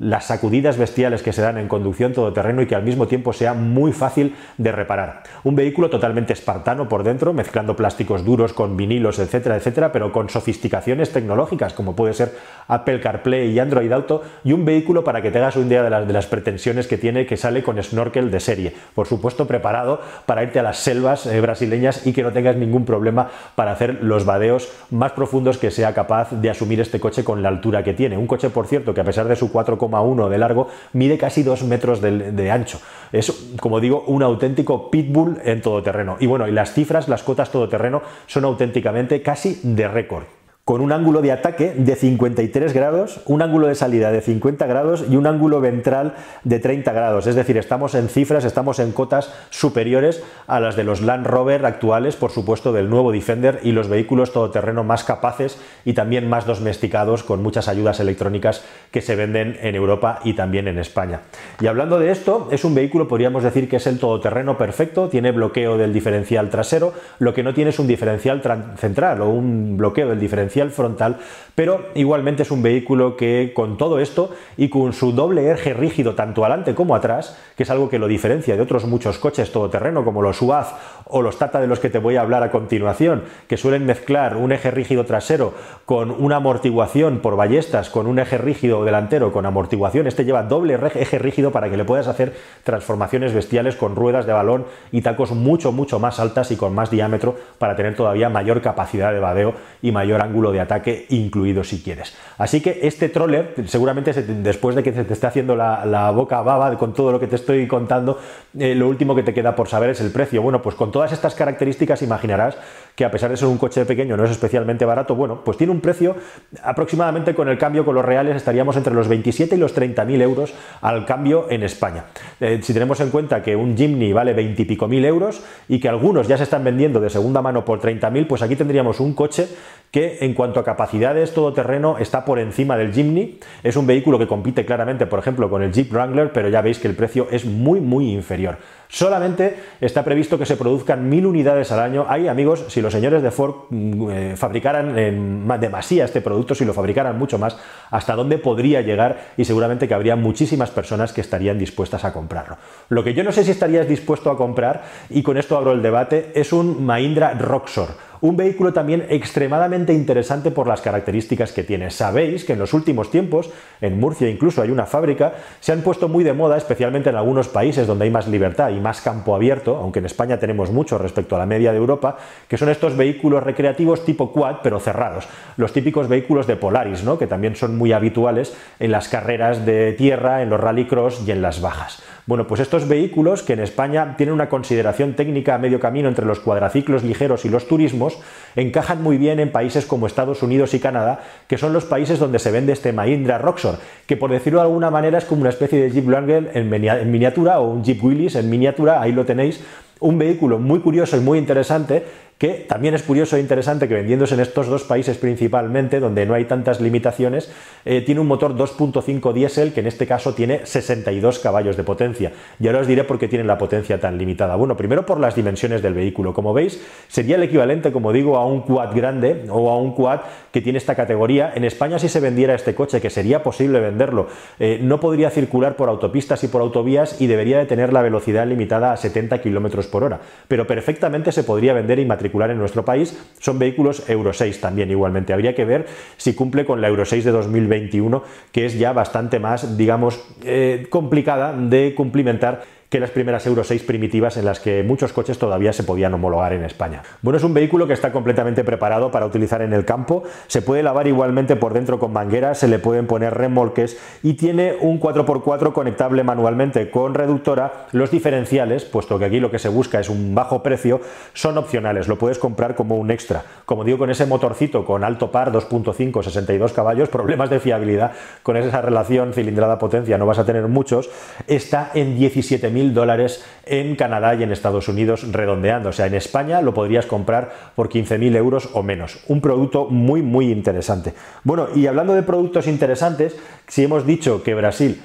las 0.03 0.27
sacudidas 0.27 0.79
bestiales 0.79 1.23
que 1.23 1.33
se 1.33 1.43
dan 1.43 1.59
en 1.59 1.69
conducción 1.69 2.13
todoterreno 2.13 2.61
y 2.61 2.67
que 2.67 2.75
al 2.75 2.83
mismo 2.83 3.07
tiempo 3.07 3.33
sea 3.33 3.55
muy 3.55 3.93
fácil 3.93 4.35
de 4.59 4.73
reparar. 4.73 5.23
Un 5.45 5.55
vehículo 5.55 5.91
totalmente 5.91 6.33
espartano 6.33 6.89
por 6.89 7.05
dentro, 7.05 7.33
mezclando 7.33 7.77
plásticos 7.77 8.25
duros 8.25 8.53
con 8.53 8.77
vinilos, 8.77 9.21
etcétera, 9.21 9.57
etcétera, 9.57 9.93
pero 9.93 10.11
con 10.13 10.29
sofisticaciones 10.29 11.13
tecnológicas 11.13 11.73
como 11.73 11.95
puede 11.95 12.15
ser 12.15 12.37
Apple 12.67 13.01
CarPlay 13.01 13.51
y 13.51 13.61
Android 13.61 13.93
Auto 13.93 14.23
y 14.43 14.53
un 14.53 14.65
vehículo 14.65 15.05
para 15.05 15.23
que 15.23 15.31
tengas 15.31 15.55
una 15.55 15.67
idea 15.67 15.83
de 15.85 15.91
las, 15.91 16.07
de 16.07 16.13
las 16.13 16.27
pretensiones 16.27 16.89
que 16.89 16.99
tiene 16.99 17.25
que 17.25 17.37
sale 17.37 17.63
con 17.63 17.81
snorkel 17.81 18.33
de 18.33 18.41
serie. 18.41 18.75
Por 18.97 19.07
supuesto, 19.07 19.47
preparado 19.47 20.01
para 20.27 20.43
irte 20.43 20.59
a 20.59 20.65
las 20.65 20.79
selvas 20.79 21.27
eh, 21.27 21.41
brasileñas 21.41 22.07
y 22.07 22.13
que 22.13 22.25
no 22.25 22.33
tengas 22.33 22.57
ningún 22.57 22.85
problema 22.85 23.29
para 23.55 23.71
hacer 23.71 24.03
los 24.03 24.25
vadeos 24.25 24.69
más 24.91 25.13
profundos 25.13 25.59
que 25.59 25.71
sea 25.71 25.95
capaz 25.95 26.33
de 26.33 26.51
asumir 26.51 26.81
este 26.81 26.99
coche 26.99 27.23
con 27.23 27.41
la 27.41 27.49
altura 27.49 27.85
que 27.85 27.95
tiene. 27.95 28.19
Un 28.19 28.27
coche, 28.27 28.51
por 28.51 28.67
cierto, 28.67 28.95
que 28.95 29.01
a 29.01 29.05
pesar 29.05 29.29
de 29.29 29.37
su 29.37 29.53
4,1 29.93 30.29
de 30.29 30.39
largo, 30.39 30.69
mide 30.95 31.19
casi 31.19 31.43
2 31.43 31.65
metros 31.65 32.01
de, 32.01 32.33
de 32.33 32.51
ancho. 32.51 32.81
Es, 33.13 33.31
como 33.61 33.81
digo, 33.81 34.05
un 34.07 34.23
auténtico 34.23 34.91
pitbull 34.91 35.41
en 35.45 35.61
todoterreno. 35.61 36.17
Y 36.19 36.27
bueno, 36.27 36.49
y 36.49 36.53
las 36.53 36.73
cifras, 36.73 37.09
las 37.09 37.23
cotas 37.23 37.51
todoterreno 37.51 38.03
son 38.27 38.45
auténticamente 38.45 39.23
casi 39.23 39.61
de 39.63 39.87
récord 39.87 40.25
con 40.65 40.81
un 40.81 40.93
ángulo 40.93 41.23
de 41.23 41.33
ataque 41.33 41.75
de 41.77 41.97
53 41.97 42.73
grados, 42.73 43.21
un 43.27 43.43
ángulo 43.43 43.67
de 43.67 43.75
salida 43.75 44.13
de 44.13 44.21
50 44.21 44.65
grados 44.67 45.05
y 45.11 45.17
un 45.17 45.27
ángulo 45.27 45.61
ventral 45.61 46.15
de 46.45 46.61
30 46.61 46.93
grados. 46.93 47.27
Es 47.27 47.35
decir, 47.35 47.59
estamos 47.59 47.97
en 47.97 48.09
cifras, 48.09 48.45
estamos 48.45 48.79
en 48.79 48.93
cotas 48.93 49.35
superiores 49.51 50.23
a 50.47 50.61
las 50.61 50.77
de 50.77 50.85
los 50.85 51.01
Land 51.01 51.27
Rover 51.27 51.67
actuales, 51.67 52.15
por 52.15 52.31
supuesto 52.31 52.73
del 52.73 52.89
nuevo 52.91 53.11
Defender 53.11 53.59
y 53.65 53.73
los 53.73 53.89
vehículos 53.89 54.33
todoterreno 54.33 54.85
más 54.85 55.03
capaces 55.03 55.59
y 55.85 55.95
también 55.95 56.29
más 56.29 56.47
domesticados 56.47 57.25
con 57.25 57.43
muchas 57.43 57.67
ayudas 57.67 57.99
electrónicas 57.99 58.65
que 58.93 59.01
se 59.01 59.17
venden 59.17 59.59
en 59.63 59.75
Europa 59.75 60.21
y 60.23 60.35
también 60.35 60.69
en 60.69 60.79
España. 60.79 61.23
Y 61.61 61.67
hablando 61.67 61.99
de 61.99 62.13
esto, 62.13 62.47
es 62.53 62.65
un 62.65 62.77
vehículo, 62.77 63.09
podríamos 63.09 63.43
decir 63.43 63.69
que 63.69 63.77
es 63.77 63.89
el 63.89 63.99
todoterreno 63.99 64.57
perfecto, 64.59 65.09
tiene 65.09 65.33
bloqueo 65.33 65.77
del 65.77 65.93
diferencial 65.93 66.51
trasero, 66.51 66.95
lo 67.19 67.35
que 67.35 67.43
no 67.43 67.53
tiene 67.53 67.71
es 67.71 67.81
un 67.81 67.89
diferencial 67.89 68.41
central 68.77 69.23
o 69.23 69.29
un 69.29 69.77
bloqueo 69.77 70.09
del 70.09 70.21
diferencial 70.21 70.52
frontal, 70.71 71.19
pero 71.55 71.87
igualmente 71.95 72.43
es 72.43 72.51
un 72.51 72.63
vehículo 72.63 73.17
que 73.17 73.53
con 73.55 73.77
todo 73.77 73.99
esto 73.99 74.31
y 74.57 74.69
con 74.69 74.93
su 74.93 75.13
doble 75.13 75.51
eje 75.51 75.75
rígido 75.75 76.15
tanto 76.15 76.45
adelante 76.45 76.75
como 76.75 76.95
atrás, 76.95 77.39
que 77.57 77.63
es 77.65 77.71
algo 77.71 77.89
que 77.89 77.99
lo 77.99 78.09
diferencia 78.09 78.57
de 78.57 78.63
otros 78.63 78.87
muchos 78.87 79.19
coches 79.19 79.53
todoterreno 79.53 80.05
como 80.05 80.23
los 80.23 80.41
UAZ 80.41 80.73
o 81.07 81.21
los 81.21 81.39
Tata 81.39 81.61
de 81.61 81.67
los 81.67 81.81
que 81.81 81.91
te 81.91 81.99
voy 81.99 82.17
a 82.17 82.23
hablar 82.23 82.43
a 82.43 82.51
continuación, 82.51 83.25
que 83.49 83.57
suelen 83.57 83.85
mezclar 83.85 84.37
un 84.37 84.53
eje 84.53 84.71
rígido 84.71 85.05
trasero 85.05 85.55
con 85.85 86.11
una 86.11 86.37
amortiguación 86.37 87.21
por 87.21 87.37
ballestas, 87.37 87.91
con 87.91 88.07
un 88.07 88.19
eje 88.19 88.39
rígido 88.39 88.85
delantero 88.85 89.33
con 89.33 89.45
amortiguación, 89.45 90.07
este 90.07 90.25
lleva 90.25 90.43
doble 90.43 90.75
eje 90.75 91.19
rígido 91.19 91.53
para 91.53 91.71
que 91.71 91.77
le 91.77 91.85
puedas 91.85 92.09
hacer 92.09 92.35
transformaciones 92.65 93.35
bestiales 93.35 93.77
con 93.77 93.95
ruedas 93.95 94.27
de 94.27 94.33
balón 94.33 94.65
y 94.91 95.03
tacos 95.03 95.33
mucho 95.33 95.73
mucho 95.73 95.99
más 95.99 96.19
altas 96.19 96.51
y 96.51 96.57
con 96.57 96.75
más 96.75 96.91
diámetro 96.91 97.37
para 97.59 97.77
tener 97.77 97.95
todavía 97.95 98.29
mayor 98.29 98.63
capacidad 98.63 99.13
de 99.13 99.21
vadeo 99.21 99.55
y 99.83 99.93
mayor 99.93 100.23
ángulo 100.23 100.42
de 100.51 100.61
ataque 100.61 101.07
incluido 101.11 101.63
si 101.63 101.83
quieres. 101.83 102.15
Así 102.39 102.61
que 102.61 102.81
este 102.83 103.09
troller, 103.09 103.55
seguramente 103.67 104.13
después 104.13 104.75
de 104.75 104.83
que 104.83 104.93
te 104.93 105.13
esté 105.13 105.27
haciendo 105.27 105.55
la, 105.55 106.11
boca 106.13 106.43
baba 106.43 106.77
con 106.77 106.95
todo 106.95 107.13
lo 107.13 107.21
que 107.21 107.27
te 107.27 107.37
estoy 107.37 107.69
contando, 107.69 108.19
eh, 108.59 108.75
lo 108.75 108.89
último 108.89 109.15
que 109.15 109.23
te 109.23 109.33
queda 109.33 109.55
por 109.55 109.69
saber 109.69 109.91
es 109.91 110.01
el 110.01 110.11
precio. 110.11 110.43
Bueno, 110.43 110.61
pues 110.63 110.75
con 110.75 110.91
todas 110.91 111.13
estas 111.13 111.35
características 111.35 112.03
imaginarás 112.03 112.57
que 112.97 113.05
a 113.05 113.11
pesar 113.11 113.31
de 113.31 113.37
ser 113.37 113.49
un 113.49 113.59
coche 113.59 113.85
pequeño 113.85 114.17
no 114.17 114.25
es 114.25 114.31
especialmente 114.31 114.85
barato, 114.85 115.15
bueno, 115.15 115.43
pues 115.45 115.57
tiene 115.57 115.73
un 115.73 115.81
precio 115.81 116.17
aproximadamente 116.63 117.35
con 117.35 117.49
el 117.49 117.59
cambio 117.59 117.85
con 117.85 117.95
los 117.95 118.05
reales 118.05 118.37
estaríamos 118.37 118.77
entre 118.77 118.95
los 118.95 119.09
27 119.09 119.55
y 119.55 119.59
los 119.59 119.73
30 119.73 120.05
mil 120.05 120.21
euros 120.21 120.55
al 120.81 121.05
cambio 121.07 121.47
en 121.51 121.63
España. 121.63 122.05
Eh, 122.41 122.61
si 122.63 122.73
tenemos 122.73 123.01
en 123.01 123.11
cuenta 123.11 123.43
que 123.43 123.57
un 123.57 123.77
Jimny 123.77 124.13
vale 124.13 124.33
20 124.33 124.63
y 124.63 124.65
pico 124.65 124.89
mil 124.89 125.05
euros 125.05 125.43
y 125.69 125.81
que 125.81 125.89
algunos 125.89 126.29
ya 126.29 126.37
se 126.37 126.45
están 126.45 126.65
vendiendo 126.65 127.01
de 127.01 127.11
segunda 127.11 127.43
mano 127.43 127.65
por 127.65 127.81
30 127.81 128.11
mil, 128.11 128.27
pues 128.27 128.43
aquí 128.43 128.57
tendríamos 128.57 129.01
un 129.01 129.15
coche 129.15 129.49
que 129.93 130.19
en 130.23 130.33
cuanto 130.33 130.59
a 130.59 130.65
capacidades 130.65 131.35
todoterreno 131.35 131.99
está 131.99 132.25
por 132.25 132.39
encima 132.39 132.79
del 132.79 132.95
Jimny. 132.95 133.39
Es 133.63 133.77
un 133.77 133.87
vehículo 133.87 134.19
que 134.19 134.27
compite 134.27 134.65
claramente, 134.65 135.07
por 135.07 135.19
ejemplo, 135.19 135.51
con 135.51 135.63
el 135.63 135.71
Jeep 135.71 135.93
Wrangler, 135.93 136.33
pero 136.33 136.49
ya 136.49 136.63
veis 136.63 136.79
que 136.79 136.89
el 136.89 136.97
precio 136.97 137.29
es 137.31 137.45
muy, 137.45 137.79
muy 137.81 138.11
inferior. 138.11 138.57
Solamente 138.89 139.57
está 139.81 140.03
previsto 140.03 140.39
que 140.39 140.47
se 140.47 140.57
produzcan 140.57 141.09
mil 141.09 141.27
unidades 141.27 141.73
al 141.73 141.81
año. 141.81 142.07
Hay 142.09 142.27
amigos, 142.29 142.65
si 142.69 142.81
los 142.81 142.93
señores 142.93 143.23
de 143.23 143.31
Ford 143.31 143.55
mm, 143.69 144.11
eh, 144.11 144.37
fabricaran 144.37 144.99
en 144.99 145.47
este 145.91 146.21
producto, 146.23 146.55
si 146.55 146.65
lo 146.65 146.73
fabricaran 146.73 147.19
mucho 147.19 147.39
más, 147.39 147.59
hasta 147.91 148.15
dónde 148.15 148.39
podría 148.39 148.81
llegar 148.81 149.33
y 149.37 149.45
seguramente 149.45 149.89
que 149.89 149.95
habría 149.95 150.17
muchísimas 150.17 150.71
personas 150.71 151.13
que 151.13 151.21
estarían 151.21 151.59
dispuestas 151.59 152.05
a 152.05 152.13
comprarlo. 152.13 152.57
Lo 152.89 153.05
que 153.05 153.13
yo 153.13 153.25
no 153.25 153.33
sé 153.33 153.45
si 153.45 153.51
estarías 153.51 153.87
dispuesto 153.87 154.31
a 154.31 154.39
comprar, 154.39 154.85
y 155.11 155.23
con 155.23 155.37
esto 155.37 155.57
abro 155.57 155.73
el 155.73 155.83
debate, 155.83 156.33
es 156.35 156.53
un 156.53 156.85
Mahindra 156.85 157.35
Roxor 157.35 158.12
un 158.23 158.37
vehículo 158.37 158.73
también 158.73 159.05
extremadamente 159.11 159.93
interesante 159.93 160.53
por 160.53 160.69
las 160.69 160.81
características 160.81 161.53
que 161.53 161.65
tiene. 161.65 161.91
Sabéis 161.91 162.45
que 162.45 162.53
en 162.53 162.61
los 162.61 162.73
últimos 162.73 163.11
tiempos, 163.11 163.51
en 163.81 163.99
Murcia 163.99 164.29
incluso 164.29 164.63
hay 164.63 164.71
una 164.71 164.87
fábrica, 164.87 165.35
se 165.59 165.73
han 165.73 165.83
puesto 165.83 166.09
muy 166.09 166.23
de 166.23 166.33
moda, 166.33 166.57
especialmente 166.57 167.11
en 167.11 167.17
algunos 167.17 167.49
países 167.49 167.87
donde 167.87 168.05
hay 168.05 168.11
más 168.13 168.29
libertad 168.29 168.71
y 168.71 168.79
más 168.79 169.01
campo 169.01 169.35
abierto, 169.35 169.77
aunque 169.77 169.99
en 169.99 170.07
España 170.07 170.39
tenemos 170.39 170.71
mucho 170.71 170.99
respecto 170.99 171.35
a 171.35 171.41
la 171.41 171.47
media 171.47 171.73
de 171.73 171.79
Europa, 171.79 172.17
que 172.47 172.57
son 172.57 172.69
estos 172.69 172.97
vehículos 172.97 173.43
recreativos 173.43 174.05
tipo 174.05 174.33
quad, 174.33 174.59
pero 174.63 174.79
cerrados. 174.79 175.27
Los 175.57 175.73
típicos 175.73 176.07
vehículos 176.07 176.47
de 176.47 176.55
Polaris, 176.55 177.03
¿no? 177.03 177.19
que 177.19 177.27
también 177.27 177.57
son 177.57 177.77
muy 177.77 177.93
habituales 177.93 178.57
en 178.79 178.93
las 178.93 179.09
carreras 179.09 179.67
de 179.67 179.95
tierra, 179.95 180.43
en 180.43 180.51
los 180.51 180.61
rallycross 180.61 181.27
y 181.27 181.33
en 181.33 181.43
las 181.43 181.61
bajas. 181.61 182.01
Bueno, 182.25 182.47
pues 182.47 182.61
estos 182.61 182.87
vehículos 182.87 183.43
que 183.43 183.55
en 183.55 183.59
España 183.59 184.15
tienen 184.17 184.33
una 184.33 184.49
consideración 184.49 185.15
técnica 185.15 185.57
a 185.57 185.59
medio 185.59 185.81
camino 185.81 186.09
entre 186.09 186.25
los 186.25 186.39
cuadraciclos 186.39 187.03
ligeros 187.03 187.45
y 187.45 187.49
los 187.49 187.67
turismos, 187.67 188.21
encajan 188.55 189.03
muy 189.03 189.19
bien 189.19 189.41
en 189.41 189.51
países 189.51 189.87
como 189.87 190.07
Estados 190.07 190.41
Unidos 190.45 190.73
y 190.75 190.79
Canadá, 190.79 191.21
que 191.49 191.59
son 191.59 191.73
los 191.73 191.85
países 191.85 192.21
donde 192.21 192.39
se 192.39 192.53
vende 192.53 192.73
este 192.73 192.93
Mahindra 192.93 193.39
Roxor, 193.39 193.79
que 194.07 194.17
por 194.17 194.31
decirlo 194.31 194.61
de 194.61 194.67
alguna 194.67 194.91
manera 194.91 195.19
es 195.19 195.25
como 195.25 195.41
una 195.41 195.51
especie 195.51 195.83
de 195.83 195.91
Jeep 195.91 196.07
Wrangler 196.07 196.53
en 196.55 197.11
miniatura 197.11 197.59
o 197.59 197.69
un 197.69 197.83
Jeep 197.83 198.03
Willys 198.05 198.37
en 198.37 198.49
miniatura, 198.49 199.03
ahí 199.03 199.11
lo 199.11 199.25
tenéis, 199.25 199.61
un 199.99 200.19
vehículo 200.19 200.61
muy 200.61 200.79
curioso 200.79 201.17
y 201.17 201.21
muy 201.21 201.39
interesante 201.39 202.05
que 202.43 202.67
también 202.67 202.93
es 202.93 203.05
curioso 203.05 203.37
e 203.37 203.41
interesante 203.41 203.87
que 203.87 203.95
vendiéndose 203.95 204.35
en 204.35 204.41
estos 204.41 204.67
dos 204.67 204.83
países 204.83 205.17
principalmente, 205.17 206.01
donde 206.01 206.27
no 206.27 206.35
hay 206.35 206.47
tantas 206.47 206.81
limitaciones, 206.81 207.53
eh, 207.85 208.01
tiene 208.01 208.21
un 208.21 208.27
motor 208.27 208.57
2.5 208.57 209.33
diésel 209.33 209.73
que 209.73 209.79
en 209.79 209.87
este 209.87 210.09
caso 210.09 210.35
tiene 210.35 210.67
62 210.67 211.39
caballos 211.39 211.77
de 211.77 211.85
potencia. 211.85 212.33
Y 212.59 212.67
ahora 212.67 212.81
os 212.81 212.89
diré 212.89 213.05
por 213.05 213.21
qué 213.21 213.29
tiene 213.29 213.45
la 213.45 213.59
potencia 213.59 214.01
tan 214.01 214.19
limitada. 214.19 214.57
Bueno, 214.57 214.77
primero 214.77 215.07
por 215.07 215.21
las 215.21 215.37
dimensiones 215.37 215.83
del 215.83 215.95
vehículo. 215.95 216.35
Como 216.35 216.53
veis, 216.53 216.85
sería 217.07 217.37
el 217.37 217.45
equivalente, 217.45 217.93
como 217.93 218.13
digo, 218.13 218.37
a 218.37 218.45
un 218.45 218.63
quad 218.63 218.93
grande 218.93 219.45
o 219.49 219.71
a 219.71 219.79
un 219.79 219.95
quad 219.95 220.23
que 220.51 220.61
tiene 220.61 220.79
esta 220.79 220.97
categoría. 220.97 221.53
En 221.55 221.63
España, 221.63 222.01
si 222.01 222.09
se 222.09 222.19
vendiera 222.19 222.57
este 222.57 222.75
coche, 222.75 223.01
que 223.01 223.11
sería 223.11 223.45
posible 223.45 223.79
venderlo, 223.79 224.27
eh, 224.59 224.81
no 224.83 224.99
podría 224.99 225.31
circular 225.31 225.77
por 225.77 225.89
autopistas 225.89 226.43
y 226.43 226.49
por 226.49 226.61
autovías 226.61 227.21
y 227.21 227.29
debería 227.29 227.59
de 227.59 227.67
tener 227.67 227.93
la 227.93 228.03
velocidad 228.03 228.49
limitada 228.49 228.93
a 228.93 228.97
70 228.97 229.41
km 229.41 229.87
por 229.87 230.03
hora. 230.03 230.19
Pero 230.49 230.67
perfectamente 230.67 231.31
se 231.31 231.45
podría 231.45 231.73
vender 231.73 232.01
y 232.01 232.05
matricular 232.05 232.32
en 232.51 232.59
nuestro 232.59 232.85
país 232.85 233.17
son 233.39 233.59
vehículos 233.59 234.09
Euro 234.09 234.33
6 234.33 234.61
también 234.61 234.91
igualmente. 234.91 235.33
Habría 235.33 235.55
que 235.55 235.65
ver 235.65 235.87
si 236.17 236.35
cumple 236.35 236.65
con 236.65 236.81
la 236.81 236.89
Euro 236.89 237.05
6 237.05 237.25
de 237.25 237.31
2021, 237.31 238.23
que 238.51 238.67
es 238.67 238.79
ya 238.79 238.93
bastante 238.93 239.39
más, 239.39 239.77
digamos, 239.77 240.25
eh, 240.45 240.87
complicada 240.91 241.53
de 241.53 241.95
cumplimentar 241.95 242.63
que 242.93 243.01
las 243.01 243.11
primeras 243.11 243.47
Euro 243.47 243.65
6 243.65 243.85
primitivas 243.85 244.37
en 244.37 244.45
las 244.45 244.61
que 244.61 244.83
muchos 244.83 245.15
coches 245.15 245.39
todavía 245.39 245.73
se 245.73 245.83
podían 245.83 246.13
homologar 246.13 246.53
en 246.53 246.63
España. 246.63 247.03
Bueno, 247.23 247.39
es 247.39 247.43
un 247.43 247.55
vehículo 247.55 247.87
que 247.87 247.95
está 247.95 248.13
completamente 248.13 248.65
preparado 248.65 249.11
para 249.11 249.25
utilizar 249.25 249.63
en 249.63 249.73
el 249.73 249.87
campo, 249.87 250.25
se 250.47 250.61
puede 250.61 250.83
lavar 250.83 251.07
igualmente 251.07 251.57
por 251.57 251.73
dentro 251.73 251.99
con 251.99 252.13
mangueras, 252.13 252.59
se 252.59 252.69
le 252.69 252.79
pueden 252.79 253.07
poner 253.07 253.33
remolques 253.33 253.97
y 254.23 254.35
tiene 254.35 254.75
un 254.79 255.01
4x4 255.01 255.73
conectable 255.73 256.23
manualmente 256.23 256.91
con 256.91 257.15
reductora. 257.15 257.87
Los 257.93 258.11
diferenciales, 258.11 258.85
puesto 258.85 259.19
que 259.19 259.25
aquí 259.25 259.41
lo 259.41 259.51
que 259.51 259.59
se 259.59 259.71
busca 259.71 259.99
es 259.99 260.11
un 260.11 260.35
bajo 260.35 260.63
precio, 260.63 261.01
son 261.33 261.57
opcionales, 261.57 262.09
lo 262.09 262.19
puedes 262.19 262.39
comprar 262.39 262.75
como 262.75 262.97
un 262.97 263.11
extra. 263.11 263.43
Como 263.65 263.85
digo, 263.85 263.97
con 263.97 264.11
ese 264.11 264.27
motorcito 264.27 264.85
con 264.85 265.03
alto 265.03 265.31
par 265.31 265.51
2.5, 265.51 266.23
62 266.23 266.75
caballos, 266.75 267.09
problemas 267.09 267.49
de 267.49 267.59
fiabilidad 267.59 268.13
con 268.43 268.59
esa 268.59 268.83
relación 268.83 269.33
cilindrada-potencia 269.33 270.19
no 270.19 270.27
vas 270.27 270.39
a 270.39 270.45
tener 270.45 270.69
muchos, 270.69 271.09
está 271.47 271.91
en 271.95 272.19
17.000 272.19 272.82
dólares 272.91 273.45
en 273.65 273.97
Canadá 273.97 274.35
y 274.35 274.43
en 274.43 274.53
Estados 274.53 274.89
Unidos 274.89 275.31
redondeando. 275.33 275.91
O 275.91 275.93
sea, 275.93 276.07
en 276.07 276.15
España 276.15 276.61
lo 276.61 276.75
podrías 276.75 277.07
comprar 277.07 277.53
por 277.75 277.89
15.000 277.89 278.37
euros 278.37 278.69
o 278.73 278.83
menos. 278.83 279.21
Un 279.29 279.41
producto 279.41 279.87
muy, 279.87 280.23
muy 280.23 280.51
interesante. 280.51 281.15
Bueno, 281.45 281.69
y 281.75 281.87
hablando 281.87 282.15
de 282.15 282.23
productos 282.23 282.67
interesantes, 282.67 283.37
si 283.69 283.85
hemos 283.85 284.07
dicho 284.07 284.43
que 284.43 284.55
Brasil 284.55 285.01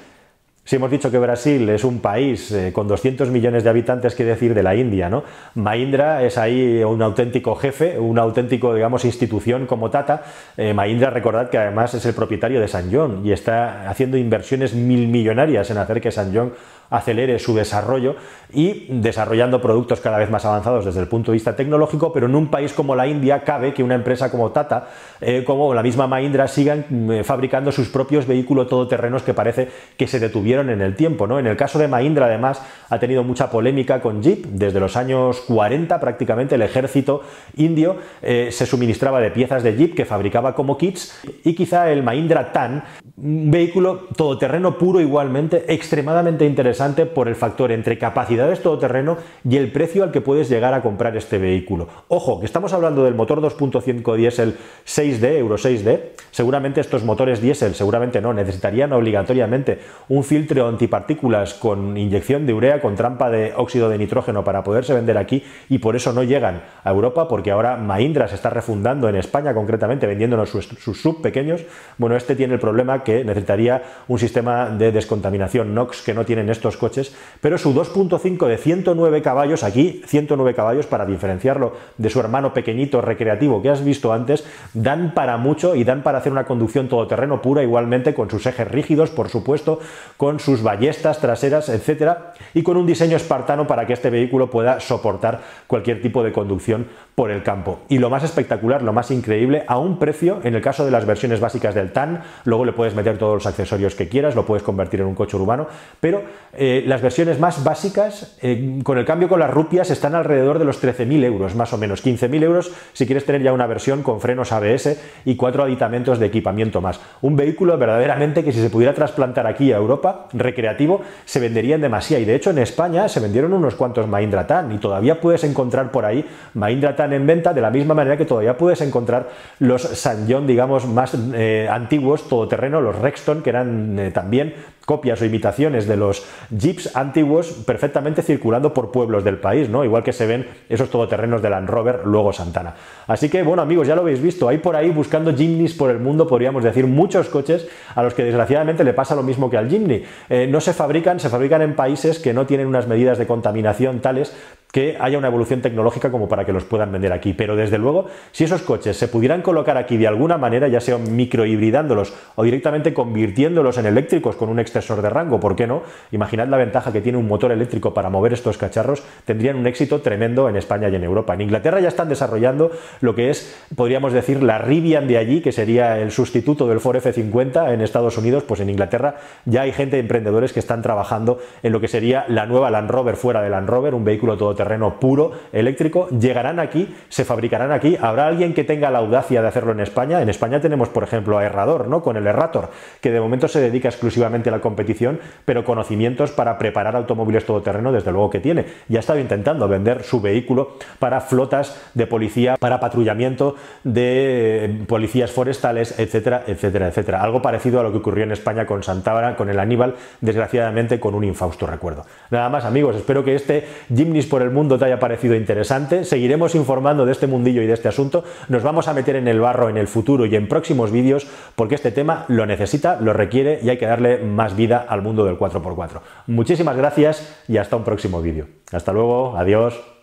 Si 0.68 0.76
hemos 0.76 0.90
dicho 0.90 1.10
que 1.10 1.18
Brasil 1.18 1.66
es 1.70 1.82
un 1.82 2.00
país 2.00 2.52
eh, 2.52 2.74
con 2.74 2.86
200 2.88 3.30
millones 3.30 3.64
de 3.64 3.70
habitantes, 3.70 4.14
¿qué 4.14 4.22
decir 4.22 4.52
de 4.52 4.62
la 4.62 4.76
India? 4.76 5.08
¿no? 5.08 5.24
Mahindra 5.54 6.22
es 6.22 6.36
ahí 6.36 6.84
un 6.84 7.00
auténtico 7.00 7.54
jefe, 7.54 7.98
un 7.98 8.18
auténtico, 8.18 8.74
digamos, 8.74 9.06
institución 9.06 9.64
como 9.64 9.88
Tata. 9.88 10.24
Eh, 10.58 10.74
Mahindra, 10.74 11.08
recordad 11.08 11.48
que 11.48 11.56
además 11.56 11.94
es 11.94 12.04
el 12.04 12.12
propietario 12.12 12.60
de 12.60 12.68
San 12.68 12.92
John 12.92 13.22
y 13.24 13.32
está 13.32 13.88
haciendo 13.88 14.18
inversiones 14.18 14.74
mil 14.74 15.08
millonarias 15.08 15.70
en 15.70 15.78
hacer 15.78 16.02
que 16.02 16.10
San 16.10 16.34
John 16.34 16.52
acelere 16.90 17.38
su 17.38 17.54
desarrollo 17.54 18.16
y 18.52 18.86
desarrollando 18.88 19.60
productos 19.60 20.00
cada 20.00 20.18
vez 20.18 20.30
más 20.30 20.44
avanzados 20.46 20.86
desde 20.86 21.00
el 21.00 21.08
punto 21.08 21.30
de 21.30 21.36
vista 21.36 21.54
tecnológico, 21.54 22.12
pero 22.12 22.26
en 22.26 22.34
un 22.34 22.48
país 22.48 22.72
como 22.72 22.96
la 22.96 23.06
India 23.06 23.44
cabe 23.44 23.74
que 23.74 23.82
una 23.82 23.94
empresa 23.94 24.30
como 24.30 24.52
Tata, 24.52 24.88
eh, 25.20 25.44
como 25.44 25.74
la 25.74 25.82
misma 25.82 26.06
Mahindra, 26.06 26.48
sigan 26.48 26.86
mm, 26.88 27.24
fabricando 27.24 27.72
sus 27.72 27.88
propios 27.88 28.26
vehículos 28.26 28.68
todoterrenos 28.68 29.22
que 29.22 29.34
parece 29.34 29.68
que 29.98 30.06
se 30.06 30.18
detuvieron 30.18 30.70
en 30.70 30.80
el 30.80 30.96
tiempo. 30.96 31.26
¿no? 31.26 31.38
En 31.38 31.46
el 31.46 31.56
caso 31.56 31.78
de 31.78 31.88
Mahindra, 31.88 32.26
además, 32.26 32.62
ha 32.88 32.98
tenido 32.98 33.22
mucha 33.22 33.50
polémica 33.50 34.00
con 34.00 34.22
Jeep. 34.22 34.46
Desde 34.46 34.80
los 34.80 34.96
años 34.96 35.42
40 35.46 36.00
prácticamente 36.00 36.54
el 36.54 36.62
ejército 36.62 37.22
indio 37.56 37.96
eh, 38.22 38.48
se 38.50 38.64
suministraba 38.64 39.20
de 39.20 39.30
piezas 39.30 39.62
de 39.62 39.76
Jeep 39.76 39.94
que 39.94 40.06
fabricaba 40.06 40.54
como 40.54 40.78
kits 40.78 41.20
y 41.44 41.54
quizá 41.54 41.90
el 41.90 42.02
Mahindra 42.02 42.52
Tan, 42.52 42.84
un 43.16 43.50
vehículo 43.50 44.06
todoterreno 44.16 44.78
puro 44.78 45.00
igualmente, 45.00 45.64
extremadamente 45.72 46.46
interesante 46.46 46.77
por 47.14 47.28
el 47.28 47.34
factor 47.34 47.72
entre 47.72 47.98
capacidades 47.98 48.62
todoterreno 48.62 49.18
y 49.48 49.56
el 49.56 49.72
precio 49.72 50.04
al 50.04 50.12
que 50.12 50.20
puedes 50.20 50.48
llegar 50.48 50.74
a 50.74 50.80
comprar 50.80 51.16
este 51.16 51.38
vehículo. 51.38 51.88
Ojo, 52.06 52.38
que 52.38 52.46
estamos 52.46 52.72
hablando 52.72 53.04
del 53.04 53.14
motor 53.14 53.40
2.5 53.40 54.16
diésel 54.16 54.56
6D, 54.86 55.38
Euro 55.38 55.56
6D. 55.56 56.00
Seguramente 56.30 56.80
estos 56.80 57.02
motores 57.02 57.40
diésel, 57.40 57.74
seguramente 57.74 58.20
no, 58.20 58.32
necesitarían 58.32 58.92
obligatoriamente 58.92 59.80
un 60.08 60.22
filtro 60.22 60.68
antipartículas 60.68 61.54
con 61.54 61.96
inyección 61.96 62.46
de 62.46 62.54
urea 62.54 62.80
con 62.80 62.94
trampa 62.94 63.28
de 63.28 63.52
óxido 63.56 63.88
de 63.88 63.98
nitrógeno 63.98 64.44
para 64.44 64.62
poderse 64.62 64.94
vender 64.94 65.18
aquí 65.18 65.42
y 65.68 65.78
por 65.78 65.96
eso 65.96 66.12
no 66.12 66.22
llegan 66.22 66.62
a 66.84 66.90
Europa 66.90 67.26
porque 67.26 67.50
ahora 67.50 67.76
Mahindra 67.76 68.28
se 68.28 68.36
está 68.36 68.50
refundando 68.50 69.08
en 69.08 69.16
España 69.16 69.52
concretamente 69.52 70.06
vendiéndonos 70.06 70.50
sus, 70.50 70.66
sus 70.66 71.02
sub 71.02 71.22
pequeños. 71.22 71.64
Bueno, 71.96 72.14
este 72.14 72.36
tiene 72.36 72.54
el 72.54 72.60
problema 72.60 73.02
que 73.02 73.24
necesitaría 73.24 73.82
un 74.06 74.18
sistema 74.18 74.70
de 74.70 74.92
descontaminación 74.92 75.74
NOx 75.74 76.02
que 76.02 76.14
no 76.14 76.24
tienen 76.24 76.48
estos 76.50 76.67
coches, 76.76 77.14
pero 77.40 77.58
su 77.58 77.74
2.5 77.74 78.46
de 78.46 78.58
109 78.58 79.22
caballos, 79.22 79.62
aquí 79.62 80.02
109 80.06 80.54
caballos 80.54 80.86
para 80.86 81.06
diferenciarlo 81.06 81.72
de 81.96 82.10
su 82.10 82.20
hermano 82.20 82.52
pequeñito 82.52 83.00
recreativo 83.00 83.62
que 83.62 83.70
has 83.70 83.84
visto 83.84 84.12
antes, 84.12 84.44
dan 84.74 85.14
para 85.14 85.36
mucho 85.36 85.74
y 85.74 85.84
dan 85.84 86.02
para 86.02 86.18
hacer 86.18 86.32
una 86.32 86.44
conducción 86.44 86.88
todoterreno 86.88 87.42
pura 87.42 87.62
igualmente 87.62 88.14
con 88.14 88.30
sus 88.30 88.46
ejes 88.46 88.68
rígidos, 88.68 89.10
por 89.10 89.28
supuesto, 89.28 89.80
con 90.16 90.40
sus 90.40 90.62
ballestas 90.62 91.20
traseras, 91.20 91.68
etcétera, 91.68 92.34
y 92.54 92.62
con 92.62 92.76
un 92.76 92.86
diseño 92.86 93.16
espartano 93.16 93.66
para 93.66 93.86
que 93.86 93.92
este 93.92 94.10
vehículo 94.10 94.50
pueda 94.50 94.80
soportar 94.80 95.40
cualquier 95.66 96.02
tipo 96.02 96.22
de 96.22 96.32
conducción 96.32 96.86
por 97.14 97.30
el 97.30 97.42
campo. 97.42 97.80
Y 97.88 97.98
lo 97.98 98.10
más 98.10 98.22
espectacular, 98.22 98.82
lo 98.82 98.92
más 98.92 99.10
increíble, 99.10 99.64
a 99.66 99.78
un 99.78 99.98
precio, 99.98 100.40
en 100.44 100.54
el 100.54 100.62
caso 100.62 100.84
de 100.84 100.90
las 100.90 101.04
versiones 101.04 101.40
básicas 101.40 101.74
del 101.74 101.92
TAN, 101.92 102.22
luego 102.44 102.64
le 102.64 102.72
puedes 102.72 102.94
meter 102.94 103.18
todos 103.18 103.34
los 103.34 103.46
accesorios 103.46 103.94
que 103.94 104.08
quieras, 104.08 104.34
lo 104.34 104.46
puedes 104.46 104.62
convertir 104.62 105.00
en 105.00 105.06
un 105.06 105.14
coche 105.14 105.36
urbano, 105.36 105.66
pero 106.00 106.22
eh, 106.60 106.82
las 106.84 107.00
versiones 107.00 107.38
más 107.38 107.62
básicas, 107.62 108.36
eh, 108.42 108.80
con 108.82 108.98
el 108.98 109.04
cambio 109.04 109.28
con 109.28 109.38
las 109.38 109.50
rupias, 109.50 109.90
están 109.90 110.16
alrededor 110.16 110.58
de 110.58 110.64
los 110.64 110.82
13.000 110.82 111.24
euros, 111.24 111.54
más 111.54 111.72
o 111.72 111.78
menos. 111.78 112.04
15.000 112.04 112.42
euros 112.42 112.72
si 112.92 113.06
quieres 113.06 113.24
tener 113.24 113.42
ya 113.42 113.52
una 113.52 113.68
versión 113.68 114.02
con 114.02 114.20
frenos 114.20 114.50
ABS 114.50 115.00
y 115.24 115.36
cuatro 115.36 115.62
aditamentos 115.62 116.18
de 116.18 116.26
equipamiento 116.26 116.80
más. 116.80 116.98
Un 117.22 117.36
vehículo 117.36 117.78
verdaderamente 117.78 118.42
que 118.42 118.50
si 118.50 118.60
se 118.60 118.70
pudiera 118.70 118.92
trasplantar 118.92 119.46
aquí 119.46 119.72
a 119.72 119.76
Europa, 119.76 120.26
recreativo, 120.32 121.00
se 121.24 121.38
vendería 121.38 121.76
en 121.76 121.80
demasía. 121.80 122.18
Y 122.18 122.24
de 122.24 122.34
hecho 122.34 122.50
en 122.50 122.58
España 122.58 123.08
se 123.08 123.20
vendieron 123.20 123.52
unos 123.52 123.76
cuantos 123.76 124.08
Mahindra 124.08 124.46
Tan 124.48 124.72
y 124.72 124.78
todavía 124.78 125.20
puedes 125.20 125.44
encontrar 125.44 125.92
por 125.92 126.04
ahí 126.04 126.24
Mahindra 126.54 126.96
Tan 126.96 127.12
en 127.12 127.24
venta 127.24 127.54
de 127.54 127.60
la 127.60 127.70
misma 127.70 127.94
manera 127.94 128.16
que 128.16 128.24
todavía 128.24 128.58
puedes 128.58 128.80
encontrar 128.80 129.28
los 129.60 129.82
San 129.82 130.26
John, 130.28 130.48
digamos, 130.48 130.86
más 130.86 131.16
eh, 131.34 131.68
antiguos, 131.70 132.28
todoterreno, 132.28 132.80
los 132.80 132.98
Rexton, 132.98 133.42
que 133.42 133.50
eran 133.50 134.10
también 134.12 134.54
copias 134.88 135.20
o 135.20 135.26
imitaciones 135.26 135.86
de 135.86 135.98
los 135.98 136.24
jeeps 136.56 136.96
antiguos 136.96 137.50
perfectamente 137.66 138.22
circulando 138.22 138.72
por 138.72 138.90
pueblos 138.90 139.24
del 139.24 139.38
país, 139.38 139.68
¿no? 139.68 139.84
Igual 139.84 140.02
que 140.02 140.12
se 140.12 140.26
ven 140.26 140.46
esos 140.68 140.90
todoterrenos 140.90 141.42
de 141.42 141.50
Land 141.50 141.68
Rover, 141.68 142.00
luego 142.04 142.32
Santana. 142.32 142.74
Así 143.06 143.28
que, 143.28 143.42
bueno, 143.42 143.62
amigos, 143.62 143.86
ya 143.86 143.94
lo 143.94 144.02
habéis 144.02 144.22
visto, 144.22 144.48
hay 144.48 144.58
por 144.58 144.76
ahí 144.76 144.90
buscando 144.90 145.34
Jimneys 145.34 145.74
por 145.74 145.90
el 145.90 145.98
mundo, 145.98 146.26
podríamos 146.26 146.64
decir, 146.64 146.86
muchos 146.86 147.28
coches 147.28 147.68
a 147.94 148.02
los 148.02 148.14
que 148.14 148.24
desgraciadamente 148.24 148.84
le 148.84 148.92
pasa 148.92 149.14
lo 149.14 149.22
mismo 149.22 149.50
que 149.50 149.56
al 149.56 149.68
Jimny. 149.68 150.02
Eh, 150.28 150.46
no 150.48 150.60
se 150.60 150.72
fabrican, 150.72 151.20
se 151.20 151.28
fabrican 151.28 151.62
en 151.62 151.74
países 151.74 152.18
que 152.18 152.32
no 152.32 152.46
tienen 152.46 152.66
unas 152.66 152.86
medidas 152.86 153.18
de 153.18 153.26
contaminación 153.26 154.00
tales 154.00 154.34
que 154.72 154.96
haya 155.00 155.18
una 155.18 155.28
evolución 155.28 155.62
tecnológica 155.62 156.10
como 156.10 156.28
para 156.28 156.44
que 156.44 156.52
los 156.52 156.64
puedan 156.64 156.92
vender 156.92 157.12
aquí. 157.12 157.32
Pero 157.32 157.56
desde 157.56 157.78
luego, 157.78 158.06
si 158.32 158.44
esos 158.44 158.62
coches 158.62 158.96
se 158.96 159.08
pudieran 159.08 159.42
colocar 159.42 159.76
aquí 159.76 159.96
de 159.96 160.06
alguna 160.06 160.36
manera, 160.36 160.68
ya 160.68 160.80
sea 160.80 160.98
microhibridándolos 160.98 162.14
o 162.34 162.44
directamente 162.44 162.92
convirtiéndolos 162.92 163.78
en 163.78 163.86
eléctricos 163.86 164.36
con 164.36 164.48
un 164.48 164.58
extensor 164.58 165.00
de 165.00 165.10
rango, 165.10 165.40
¿por 165.40 165.56
qué 165.56 165.66
no? 165.66 165.82
Imaginad 166.12 166.48
la 166.48 166.58
ventaja 166.58 166.92
que 166.92 167.00
tiene 167.00 167.18
un 167.18 167.26
motor 167.26 167.50
eléctrico 167.50 167.94
para 167.94 168.10
mover 168.10 168.32
estos 168.32 168.58
cacharros, 168.58 169.02
tendrían 169.24 169.56
un 169.56 169.66
éxito 169.66 170.00
tremendo 170.00 170.48
en 170.48 170.56
España 170.56 170.88
y 170.88 170.94
en 170.94 171.04
Europa. 171.04 171.34
En 171.34 171.40
Inglaterra 171.40 171.80
ya 171.80 171.88
están 171.88 172.08
desarrollando 172.08 172.70
lo 173.00 173.14
que 173.14 173.30
es, 173.30 173.56
podríamos 173.74 174.12
decir, 174.12 174.42
la 174.42 174.58
Rivian 174.58 175.08
de 175.08 175.16
allí, 175.16 175.40
que 175.40 175.52
sería 175.52 175.98
el 175.98 176.10
sustituto 176.10 176.68
del 176.68 176.80
Ford 176.80 176.96
F50 176.96 177.72
en 177.72 177.80
Estados 177.80 178.18
Unidos, 178.18 178.44
pues 178.46 178.60
en 178.60 178.68
Inglaterra 178.68 179.16
ya 179.46 179.62
hay 179.62 179.72
gente, 179.72 179.98
emprendedores 179.98 180.52
que 180.52 180.60
están 180.60 180.82
trabajando 180.82 181.38
en 181.62 181.72
lo 181.72 181.80
que 181.80 181.88
sería 181.88 182.26
la 182.28 182.46
nueva 182.46 182.70
Land 182.70 182.90
Rover 182.90 183.16
fuera 183.16 183.42
de 183.42 183.50
Land 183.50 183.68
Rover, 183.68 183.94
un 183.94 184.04
vehículo 184.04 184.36
todo 184.36 184.54
terreno 184.58 184.98
puro, 184.98 185.32
eléctrico, 185.52 186.08
llegarán 186.08 186.58
aquí, 186.58 186.94
se 187.08 187.24
fabricarán 187.24 187.70
aquí. 187.70 187.96
¿Habrá 188.00 188.26
alguien 188.26 188.52
que 188.52 188.64
tenga 188.64 188.90
la 188.90 188.98
audacia 188.98 189.40
de 189.40 189.48
hacerlo 189.48 189.72
en 189.72 189.80
España? 189.80 190.20
En 190.20 190.28
España 190.28 190.60
tenemos, 190.60 190.88
por 190.88 191.04
ejemplo, 191.04 191.38
a 191.38 191.44
Errador, 191.44 191.86
¿no? 191.86 192.02
Con 192.02 192.16
el 192.16 192.26
Errator, 192.26 192.70
que 193.00 193.12
de 193.12 193.20
momento 193.20 193.46
se 193.46 193.60
dedica 193.60 193.88
exclusivamente 193.88 194.48
a 194.48 194.52
la 194.52 194.60
competición, 194.60 195.20
pero 195.44 195.64
conocimientos 195.64 196.32
para 196.32 196.58
preparar 196.58 196.96
automóviles 196.96 197.46
todoterreno, 197.46 197.92
desde 197.92 198.10
luego 198.10 198.30
que 198.30 198.40
tiene. 198.40 198.66
Ya 198.88 198.98
ha 198.98 199.00
estado 199.00 199.20
intentando 199.20 199.68
vender 199.68 200.02
su 200.02 200.20
vehículo 200.20 200.72
para 200.98 201.20
flotas 201.20 201.80
de 201.94 202.06
policía, 202.06 202.56
para 202.58 202.80
patrullamiento 202.80 203.54
de 203.84 204.82
policías 204.88 205.30
forestales, 205.30 205.98
etcétera, 205.98 206.42
etcétera, 206.46 206.88
etcétera. 206.88 207.22
Algo 207.22 207.40
parecido 207.40 207.78
a 207.78 207.84
lo 207.84 207.92
que 207.92 207.98
ocurrió 207.98 208.24
en 208.24 208.32
España 208.32 208.66
con 208.66 208.82
Santabria, 208.82 209.36
con 209.36 209.48
el 209.48 209.60
Aníbal, 209.60 209.94
desgraciadamente 210.20 210.98
con 210.98 211.14
un 211.14 211.22
infausto 211.22 211.66
recuerdo. 211.66 212.04
Nada 212.30 212.48
más, 212.48 212.64
amigos, 212.64 212.96
espero 212.96 213.24
que 213.24 213.34
este 213.36 213.66
Jimnis 213.94 214.26
por 214.26 214.42
mundo 214.50 214.78
te 214.78 214.84
haya 214.84 214.98
parecido 214.98 215.34
interesante. 215.34 216.04
Seguiremos 216.04 216.54
informando 216.54 217.06
de 217.06 217.12
este 217.12 217.26
mundillo 217.26 217.62
y 217.62 217.66
de 217.66 217.74
este 217.74 217.88
asunto. 217.88 218.24
Nos 218.48 218.62
vamos 218.62 218.88
a 218.88 218.94
meter 218.94 219.16
en 219.16 219.28
el 219.28 219.40
barro 219.40 219.68
en 219.68 219.76
el 219.76 219.88
futuro 219.88 220.26
y 220.26 220.34
en 220.34 220.48
próximos 220.48 220.90
vídeos 220.90 221.26
porque 221.54 221.74
este 221.74 221.90
tema 221.90 222.24
lo 222.28 222.46
necesita, 222.46 223.00
lo 223.00 223.12
requiere 223.12 223.60
y 223.62 223.70
hay 223.70 223.78
que 223.78 223.86
darle 223.86 224.18
más 224.18 224.56
vida 224.56 224.84
al 224.88 225.02
mundo 225.02 225.24
del 225.24 225.38
4x4. 225.38 226.00
Muchísimas 226.26 226.76
gracias 226.76 227.42
y 227.48 227.56
hasta 227.58 227.76
un 227.76 227.84
próximo 227.84 228.22
vídeo. 228.22 228.46
Hasta 228.72 228.92
luego, 228.92 229.36
adiós. 229.36 229.97